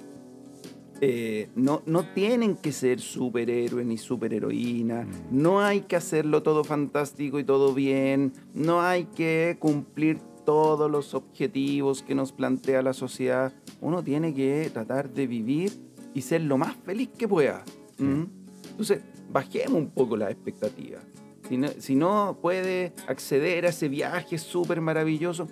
eh, 1.02 1.50
no, 1.56 1.82
no 1.86 2.04
tienen 2.14 2.56
que 2.56 2.72
ser 2.72 3.00
superhéroes 3.00 3.86
ni 3.86 3.98
superheroínas, 3.98 5.08
mm. 5.08 5.12
no 5.32 5.62
hay 5.62 5.82
que 5.82 5.96
hacerlo 5.96 6.44
todo 6.44 6.64
fantástico 6.64 7.40
y 7.40 7.44
todo 7.44 7.74
bien, 7.74 8.32
no 8.54 8.82
hay 8.82 9.06
que 9.06 9.58
cumplir 9.60 10.20
todos 10.46 10.90
los 10.90 11.14
objetivos 11.14 12.04
que 12.04 12.16
nos 12.16 12.32
plantea 12.32 12.82
la 12.82 12.94
sociedad. 12.94 13.54
Uno 13.82 14.04
tiene 14.04 14.34
que 14.34 14.70
tratar 14.72 15.10
de 15.10 15.28
vivir 15.28 15.72
y 16.14 16.22
ser 16.22 16.42
lo 16.42 16.58
más 16.58 16.76
feliz 16.76 17.10
que 17.18 17.28
pueda. 17.28 17.64
Entonces, 17.98 19.02
bajemos 19.32 19.74
un 19.74 19.90
poco 19.90 20.18
las 20.18 20.32
expectativas. 20.32 21.04
Si 21.48 21.58
no, 21.58 21.68
si 21.78 21.96
no 21.96 22.38
puede 22.42 22.94
acceder 23.08 23.66
a 23.66 23.70
ese 23.70 23.90
viaje 23.90 24.38
súper 24.38 24.82
maravilloso, 24.82 25.48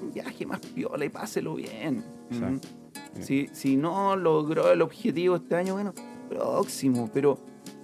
un 0.00 0.12
viaje 0.12 0.46
más 0.46 0.60
piola 0.60 1.04
y 1.04 1.08
páselo 1.08 1.54
bien. 1.54 2.04
Si, 3.20 3.48
si 3.52 3.76
no 3.76 4.16
logró 4.16 4.72
el 4.72 4.80
objetivo 4.82 5.36
este 5.36 5.54
año, 5.56 5.74
bueno, 5.74 5.92
próximo, 6.28 7.10
pero, 7.12 7.38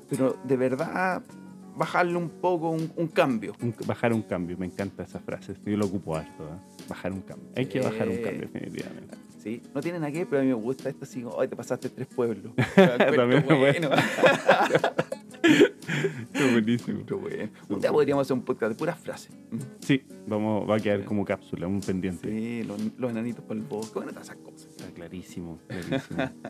pero 0.09 0.37
de 0.44 0.57
verdad 0.57 1.23
bajarle 1.79 2.17
un 2.17 2.29
poco 2.29 2.71
un, 2.71 3.09
cambio. 3.09 3.55
bajar 3.87 4.12
un 4.12 4.23
cambio, 4.23 4.59
me 4.59 4.67
encanta 4.67 5.05
esa 5.05 5.21
frase, 5.21 5.55
yo 5.64 5.77
lo 5.77 5.87
ocupo 5.87 6.17
harto, 6.17 6.43
¿eh? 6.45 6.85
bajar 6.88 7.12
un 7.12 7.21
cambio. 7.21 7.49
Hay 7.57 7.67
que 7.67 7.81
bajar 7.81 8.09
un 8.09 8.17
cambio 8.17 8.49
definitivamente. 8.53 9.17
Sí, 9.38 9.62
no 9.73 9.81
tiene 9.81 10.01
nada 10.01 10.11
que 10.11 10.19
ver, 10.19 10.27
pero 10.29 10.41
a 10.41 10.45
mí 10.45 10.49
me 10.49 10.55
gusta 10.55 10.88
esto 10.88 11.05
así, 11.05 11.25
hoy 11.25 11.47
te 11.47 11.55
pasaste 11.55 11.88
tres 11.88 12.09
pueblos. 12.09 12.53
También 13.17 13.45
bueno. 13.47 13.91
Qué 16.33 16.51
buenísimo. 16.53 17.05
bueno. 17.21 17.49
Un 17.69 17.81
día 17.81 17.93
podríamos 17.93 18.27
hacer 18.27 18.37
un 18.37 18.43
podcast 18.43 18.73
de 18.73 18.79
puras 18.79 18.99
frases. 18.99 19.31
Sí, 19.81 20.03
vamos, 20.27 20.69
va 20.69 20.77
a 20.77 20.81
quedar 20.81 21.05
como 21.05 21.25
cápsula, 21.25 21.69
un 21.69 21.81
pendiente. 21.81 22.29
Sí, 22.29 22.64
los, 22.99 23.11
enanitos 23.11 23.45
para 23.45 23.61
el 23.61 23.67
bosque, 23.67 23.95
bueno, 23.95 24.11
todas 24.11 24.27
esas 24.29 24.38
cosas. 24.38 24.67
Está 24.67 24.91
clarísimo, 24.93 25.59
clarísimo. 25.67 26.31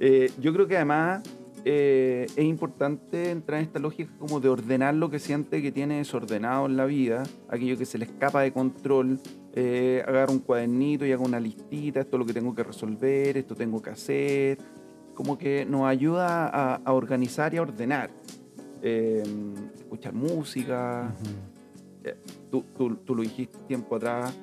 Eh, 0.00 0.32
yo 0.40 0.52
creo 0.52 0.66
que 0.66 0.74
además 0.74 1.22
eh, 1.66 2.26
es 2.36 2.44
importante 2.44 3.30
entrar 3.30 3.58
en 3.58 3.66
esta 3.66 3.78
lógica 3.78 4.12
como 4.18 4.38
de 4.38 4.50
ordenar 4.50 4.94
lo 4.94 5.08
que 5.08 5.18
siente 5.18 5.62
que 5.62 5.72
tiene 5.72 5.96
desordenado 5.96 6.66
en 6.66 6.76
la 6.76 6.84
vida, 6.84 7.22
aquello 7.48 7.78
que 7.78 7.86
se 7.86 7.96
le 7.96 8.04
escapa 8.04 8.42
de 8.42 8.52
control, 8.52 9.18
eh, 9.54 10.04
agarra 10.06 10.30
un 10.30 10.40
cuadernito 10.40 11.06
y 11.06 11.12
haga 11.12 11.22
una 11.22 11.40
listita, 11.40 12.00
esto 12.00 12.16
es 12.16 12.18
lo 12.18 12.26
que 12.26 12.34
tengo 12.34 12.54
que 12.54 12.64
resolver, 12.64 13.38
esto 13.38 13.54
tengo 13.54 13.80
que 13.80 13.90
hacer, 13.90 14.58
como 15.14 15.38
que 15.38 15.64
nos 15.64 15.86
ayuda 15.86 16.48
a, 16.48 16.92
organizar 16.92 17.54
y 17.54 17.56
a 17.56 17.62
ordenar. 17.62 18.10
Eh, 18.82 19.22
escuchar 19.74 20.12
música. 20.12 21.14
Eh, 22.02 22.14
tú, 22.50 22.62
tú, 22.76 23.14
lo 23.14 23.22
dijiste 23.22 23.56
tiempo 23.66 23.96
atrás, 23.96 24.38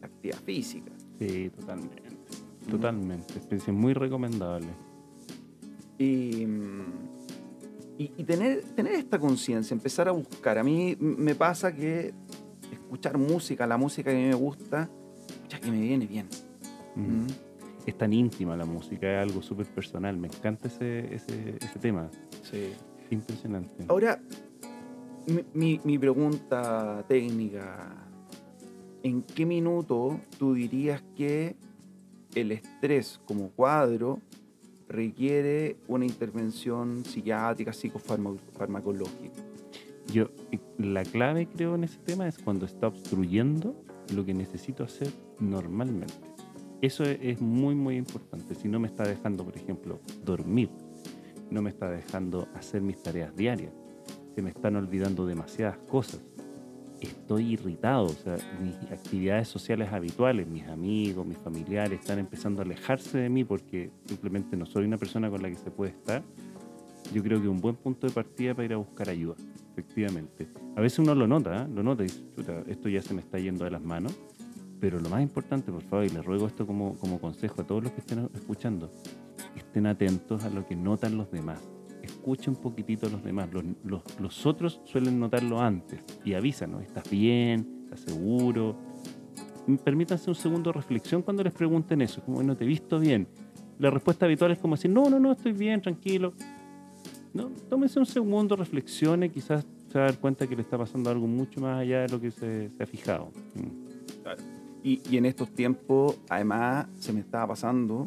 actividad 0.00 0.38
física. 0.46 0.92
Sí, 1.18 1.50
totalmente. 1.50 2.02
Totalmente. 2.70 3.38
Especie 3.38 3.72
muy 3.72 3.92
recomendable. 3.92 4.68
Y, 5.98 6.46
y, 7.98 8.24
tener, 8.24 8.62
tener 8.76 8.92
esta 8.92 9.18
conciencia, 9.18 9.74
empezar 9.74 10.08
a 10.08 10.12
buscar. 10.12 10.58
A 10.58 10.62
mí 10.62 10.96
me 11.00 11.34
pasa 11.34 11.74
que 11.74 12.14
escuchar 12.70 13.18
música, 13.18 13.66
la 13.66 13.76
música 13.76 14.10
que 14.10 14.16
a 14.16 14.20
mí 14.20 14.28
me 14.28 14.34
gusta, 14.34 14.88
ya 15.48 15.58
que 15.58 15.70
me 15.70 15.80
viene 15.80 16.06
bien. 16.06 16.28
Mm. 16.94 17.00
Mm. 17.00 17.26
Es 17.86 17.98
tan 17.98 18.12
íntima 18.12 18.56
la 18.56 18.66
música, 18.66 19.10
es 19.10 19.28
algo 19.28 19.42
súper 19.42 19.66
personal. 19.66 20.16
Me 20.16 20.28
encanta 20.28 20.68
ese, 20.68 21.14
ese, 21.14 21.56
ese 21.60 21.78
tema. 21.80 22.08
Sí. 22.42 22.72
Impresionante. 23.10 23.84
Ahora, 23.88 24.20
mi, 25.54 25.80
mi, 25.82 25.98
pregunta 25.98 27.04
técnica, 27.08 27.94
¿en 29.02 29.22
qué 29.22 29.46
minuto 29.46 30.20
tú 30.38 30.54
dirías 30.54 31.02
que 31.16 31.56
el 32.34 32.52
estrés 32.52 33.20
como 33.24 33.50
cuadro 33.50 34.20
requiere 34.88 35.76
una 35.86 36.04
intervención 36.04 37.04
psiquiátrica, 37.04 37.72
psicofarmacológica? 37.72 39.42
Yo, 40.12 40.30
la 40.78 41.02
clave 41.04 41.46
creo 41.46 41.74
en 41.74 41.84
ese 41.84 41.98
tema 41.98 42.26
es 42.26 42.38
cuando 42.38 42.64
está 42.66 42.88
obstruyendo 42.88 43.74
lo 44.14 44.24
que 44.24 44.32
necesito 44.32 44.84
hacer 44.84 45.12
normalmente. 45.38 46.14
Eso 46.80 47.04
es 47.04 47.40
muy, 47.40 47.74
muy 47.74 47.96
importante. 47.96 48.54
Si 48.54 48.68
no 48.68 48.78
me 48.78 48.86
está 48.86 49.02
dejando, 49.02 49.44
por 49.44 49.56
ejemplo, 49.56 50.00
dormir, 50.24 50.70
no 51.50 51.60
me 51.60 51.70
está 51.70 51.90
dejando 51.90 52.48
hacer 52.54 52.80
mis 52.80 53.02
tareas 53.02 53.34
diarias, 53.36 53.72
se 54.34 54.42
me 54.42 54.50
están 54.50 54.76
olvidando 54.76 55.26
demasiadas 55.26 55.78
cosas, 55.78 56.20
estoy 57.00 57.52
irritado, 57.52 58.06
o 58.06 58.08
sea, 58.08 58.36
mis 58.60 58.74
actividades 58.90 59.48
sociales 59.48 59.92
habituales, 59.92 60.46
mis 60.46 60.66
amigos, 60.66 61.26
mis 61.26 61.38
familiares 61.38 62.00
están 62.00 62.18
empezando 62.18 62.60
a 62.60 62.64
alejarse 62.64 63.18
de 63.18 63.28
mí 63.28 63.44
porque 63.44 63.90
simplemente 64.06 64.56
no 64.56 64.66
soy 64.66 64.84
una 64.84 64.98
persona 64.98 65.30
con 65.30 65.42
la 65.42 65.48
que 65.48 65.56
se 65.56 65.70
puede 65.70 65.92
estar, 65.92 66.22
yo 67.12 67.22
creo 67.22 67.40
que 67.40 67.48
un 67.48 67.60
buen 67.60 67.76
punto 67.76 68.06
de 68.06 68.12
partida 68.12 68.54
para 68.54 68.66
ir 68.66 68.72
a 68.74 68.76
buscar 68.76 69.08
ayuda, 69.08 69.36
efectivamente. 69.72 70.48
A 70.76 70.80
veces 70.80 70.98
uno 70.98 71.14
lo 71.14 71.26
nota, 71.26 71.64
¿eh? 71.64 71.68
lo 71.72 71.82
nota 71.82 72.02
y 72.02 72.06
dice, 72.06 72.24
esto 72.66 72.88
ya 72.88 73.02
se 73.02 73.14
me 73.14 73.20
está 73.20 73.38
yendo 73.38 73.64
de 73.64 73.70
las 73.70 73.82
manos, 73.82 74.14
pero 74.80 75.00
lo 75.00 75.08
más 75.08 75.22
importante, 75.22 75.72
por 75.72 75.82
favor, 75.82 76.06
y 76.06 76.10
le 76.10 76.22
ruego 76.22 76.46
esto 76.46 76.66
como, 76.66 76.94
como 76.98 77.20
consejo 77.20 77.62
a 77.62 77.66
todos 77.66 77.84
los 77.84 77.92
que 77.92 78.00
estén 78.00 78.28
escuchando, 78.34 78.90
estén 79.56 79.86
atentos 79.86 80.44
a 80.44 80.50
lo 80.50 80.66
que 80.66 80.76
notan 80.76 81.16
los 81.16 81.30
demás 81.30 81.60
escuche 82.32 82.50
un 82.50 82.56
poquitito 82.56 83.06
a 83.06 83.10
los 83.10 83.24
demás. 83.24 83.48
Los, 83.84 84.02
los, 84.20 84.46
otros 84.46 84.82
suelen 84.84 85.18
notarlo 85.18 85.60
antes 85.60 86.04
y 86.24 86.34
avisan, 86.34 86.72
¿no? 86.72 86.80
¿Estás 86.80 87.08
bien? 87.08 87.84
¿Estás 87.84 88.00
seguro? 88.00 88.76
Permítanse 89.82 90.28
un 90.28 90.34
segundo 90.34 90.70
de 90.70 90.74
reflexión 90.74 91.22
cuando 91.22 91.42
les 91.42 91.54
pregunten 91.54 92.02
eso, 92.02 92.22
como, 92.22 92.42
no 92.42 92.54
te 92.54 92.64
he 92.64 92.66
visto 92.66 93.00
bien. 93.00 93.26
La 93.78 93.90
respuesta 93.90 94.26
habitual 94.26 94.52
es 94.52 94.58
como 94.58 94.76
decir, 94.76 94.90
no, 94.90 95.08
no, 95.08 95.18
no, 95.18 95.32
estoy 95.32 95.52
bien, 95.52 95.80
tranquilo. 95.80 96.34
No, 97.32 97.48
tómense 97.70 97.98
un 97.98 98.06
segundo, 98.06 98.56
reflexione, 98.56 99.30
quizás 99.30 99.66
se 99.90 99.98
va 99.98 100.04
a 100.04 100.08
dar 100.08 100.18
cuenta 100.18 100.46
que 100.46 100.54
le 100.54 100.62
está 100.62 100.76
pasando 100.76 101.08
algo 101.08 101.26
mucho 101.26 101.60
más 101.60 101.80
allá 101.80 102.00
de 102.02 102.08
lo 102.08 102.20
que 102.20 102.30
se, 102.30 102.70
ha 102.78 102.86
fijado. 102.86 103.30
Mm. 103.54 104.84
Y, 104.84 105.00
y, 105.10 105.16
en 105.16 105.24
estos 105.24 105.50
tiempos, 105.50 106.18
además, 106.28 106.88
se 106.98 107.12
me 107.12 107.20
estaba 107.20 107.48
pasando, 107.48 108.04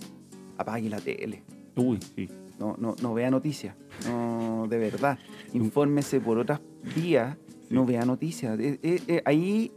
apague 0.58 0.90
la 0.90 1.00
tele. 1.00 1.44
Uy, 1.76 2.00
sí. 2.16 2.28
No, 2.62 2.76
no, 2.78 2.95
no 3.02 3.15
vea 3.15 3.32
noticias. 3.32 3.76
No, 4.08 4.67
de 4.69 4.78
verdad. 4.78 5.17
Infórmese 5.54 6.21
por 6.21 6.38
otras 6.38 6.62
vías. 6.95 7.36
No 7.71 7.88
vea 7.88 8.06
noticias. 8.06 8.60
Eh, 8.60 8.80
eh, 8.84 9.02
eh, 9.08 9.21
ahí 9.26 9.71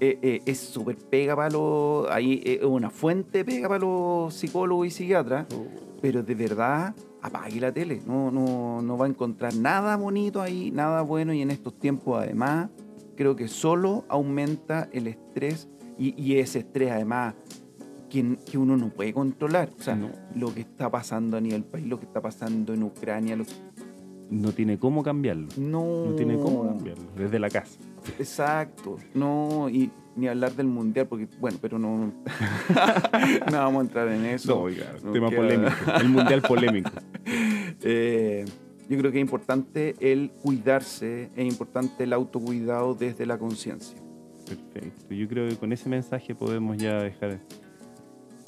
es 0.00 0.58
súper 0.58 0.96
pega 0.96 1.36
para 1.36 1.50
los. 1.50 2.10
Ahí 2.10 2.42
es 2.44 2.64
una 2.64 2.90
fuente 2.90 3.44
pega 3.44 3.68
para 3.68 3.78
los 3.78 4.34
psicólogos 4.34 4.88
y 4.88 4.90
psiquiatras. 4.90 5.46
Oh. 5.54 5.66
Pero 6.02 6.24
de 6.24 6.34
verdad, 6.34 6.96
apague 7.22 7.60
la 7.60 7.72
tele. 7.72 8.02
No, 8.04 8.32
no, 8.32 8.82
no 8.82 8.98
va 8.98 9.06
a 9.06 9.08
encontrar 9.08 9.54
nada 9.54 9.96
bonito 9.96 10.42
ahí, 10.42 10.72
nada 10.72 11.02
bueno. 11.02 11.32
Y 11.32 11.42
en 11.42 11.52
estos 11.52 11.78
tiempos, 11.78 12.20
además, 12.20 12.70
creo 13.16 13.36
que 13.36 13.46
solo 13.46 14.04
aumenta 14.08 14.88
el 14.92 15.06
estrés. 15.06 15.68
Y, 15.96 16.20
y 16.20 16.38
ese 16.38 16.60
estrés, 16.60 16.90
además, 16.90 17.34
que, 18.10 18.58
uno 18.58 18.76
no 18.76 18.90
puede 18.90 19.14
controlar. 19.14 19.70
O 19.78 19.82
sea, 19.82 19.98
lo 20.34 20.52
que 20.52 20.60
está 20.60 20.90
pasando 20.90 21.36
a 21.36 21.40
nivel 21.40 21.64
país, 21.64 21.86
lo 21.86 21.98
que 21.98 22.04
está 22.04 22.20
pasando 22.20 22.74
en 22.74 22.82
Ucrania. 22.82 23.38
No 24.28 24.52
tiene 24.52 24.78
cómo 24.78 25.02
cambiarlo. 25.02 25.48
No. 25.56 26.06
No 26.06 26.14
tiene 26.14 26.36
cómo 26.36 26.66
cambiarlo, 26.66 27.04
desde 27.16 27.38
la 27.38 27.48
casa. 27.48 27.78
Exacto. 28.18 28.98
No, 29.14 29.68
y 29.70 29.90
ni 30.16 30.28
hablar 30.28 30.52
del 30.54 30.66
mundial, 30.66 31.06
porque, 31.06 31.28
bueno, 31.40 31.58
pero 31.60 31.78
no. 31.78 32.12
no 33.50 33.58
vamos 33.58 33.80
a 33.80 33.86
entrar 33.86 34.08
en 34.08 34.26
eso. 34.26 34.54
No, 34.54 34.62
oiga, 34.62 34.86
tema 35.12 35.30
polémico. 35.30 35.72
El 36.00 36.08
mundial 36.08 36.42
polémico. 36.42 36.90
Eh, 37.82 38.44
yo 38.90 38.98
creo 38.98 39.10
que 39.10 39.18
es 39.18 39.22
importante 39.22 39.94
el 40.00 40.30
cuidarse, 40.42 41.30
es 41.34 41.46
importante 41.46 42.04
el 42.04 42.12
autocuidado 42.12 42.94
desde 42.94 43.24
la 43.24 43.38
conciencia. 43.38 43.96
Perfecto. 44.44 45.14
Yo 45.14 45.28
creo 45.28 45.48
que 45.48 45.56
con 45.56 45.72
ese 45.72 45.88
mensaje 45.88 46.34
podemos 46.34 46.76
ya 46.76 47.00
dejar 47.02 47.40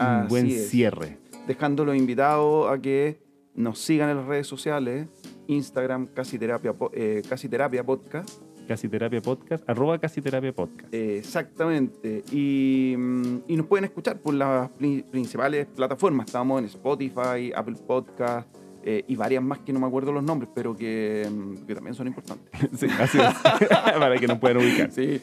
un 0.03 0.29
buen 0.29 0.51
cierre. 0.51 1.19
Dejándolo 1.47 1.95
invitado 1.95 2.69
a 2.69 2.81
que 2.81 3.21
nos 3.55 3.79
sigan 3.79 4.11
en 4.11 4.17
las 4.19 4.27
redes 4.27 4.47
sociales, 4.47 5.09
Instagram, 5.47 6.07
Casi 6.07 6.39
Terapia, 6.39 6.75
eh, 6.93 7.23
Casi 7.29 7.49
Terapia 7.49 7.85
Podcast. 7.85 8.43
Casi 8.69 8.89
Terapia 8.89 9.21
Podcast, 9.21 9.69
arroba 9.69 9.99
Casi 9.99 10.23
Terapia 10.23 10.53
Podcast. 10.53 10.95
exactamente. 10.95 12.23
Y, 12.31 12.95
mm, 12.97 13.39
y, 13.49 13.57
nos 13.57 13.67
pueden 13.67 13.85
escuchar 13.85 14.21
por 14.21 14.35
las 14.35 14.71
principales 14.71 15.67
plataformas. 15.67 16.27
Estamos 16.27 16.61
en 16.61 16.67
Spotify, 16.67 17.53
Apple 17.55 17.77
Podcast, 17.87 18.49
eh, 18.85 19.05
y 19.07 19.17
varias 19.17 19.43
más 19.43 19.61
que 19.61 19.73
no 19.73 19.79
me 19.79 19.87
acuerdo 19.87 20.13
los 20.13 20.25
nombres, 20.25 20.51
pero 20.55 20.77
que, 20.77 21.29
mm, 21.31 21.67
que 21.67 21.75
también 21.75 21.95
son 21.95 22.07
importantes. 22.07 22.49
Sí, 22.77 22.87
así 22.99 23.19
es. 23.19 23.69
Para 23.69 24.19
que 24.19 24.27
nos 24.27 24.39
puedan 24.39 24.59
ubicar. 24.59 24.91
Sí. 24.91 25.21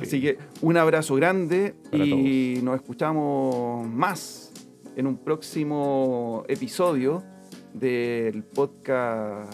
Así 0.00 0.20
que 0.20 0.38
un 0.60 0.76
abrazo 0.76 1.14
grande 1.16 1.74
y 1.92 2.60
nos 2.62 2.76
escuchamos 2.76 3.88
más 3.88 4.52
en 4.96 5.06
un 5.06 5.16
próximo 5.16 6.44
episodio 6.48 7.22
del 7.74 8.44
podcast 8.44 9.52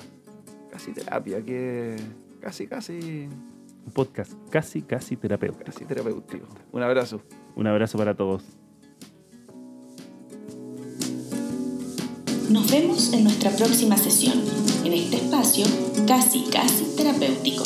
Casi 0.71 0.93
Terapia, 0.93 1.43
que 1.43 1.97
casi, 2.41 2.67
casi... 2.67 3.29
Un 3.87 3.93
podcast 3.93 4.33
casi, 4.51 4.83
casi 4.83 5.17
terapéutico. 5.17 5.65
Casi 5.65 5.85
terapéutico. 5.85 6.47
Un 6.73 6.83
abrazo. 6.83 7.23
Un 7.55 7.67
abrazo 7.69 7.97
para 7.97 8.15
todos. 8.15 8.45
Nos 12.49 12.71
vemos 12.71 13.13
en 13.13 13.25
nuestra 13.25 13.51
próxima 13.51 13.97
sesión, 13.97 14.41
en 14.85 14.93
este 14.93 15.17
espacio 15.17 15.67
casi 16.07 16.45
casi 16.45 16.85
terapéutico. 16.97 17.65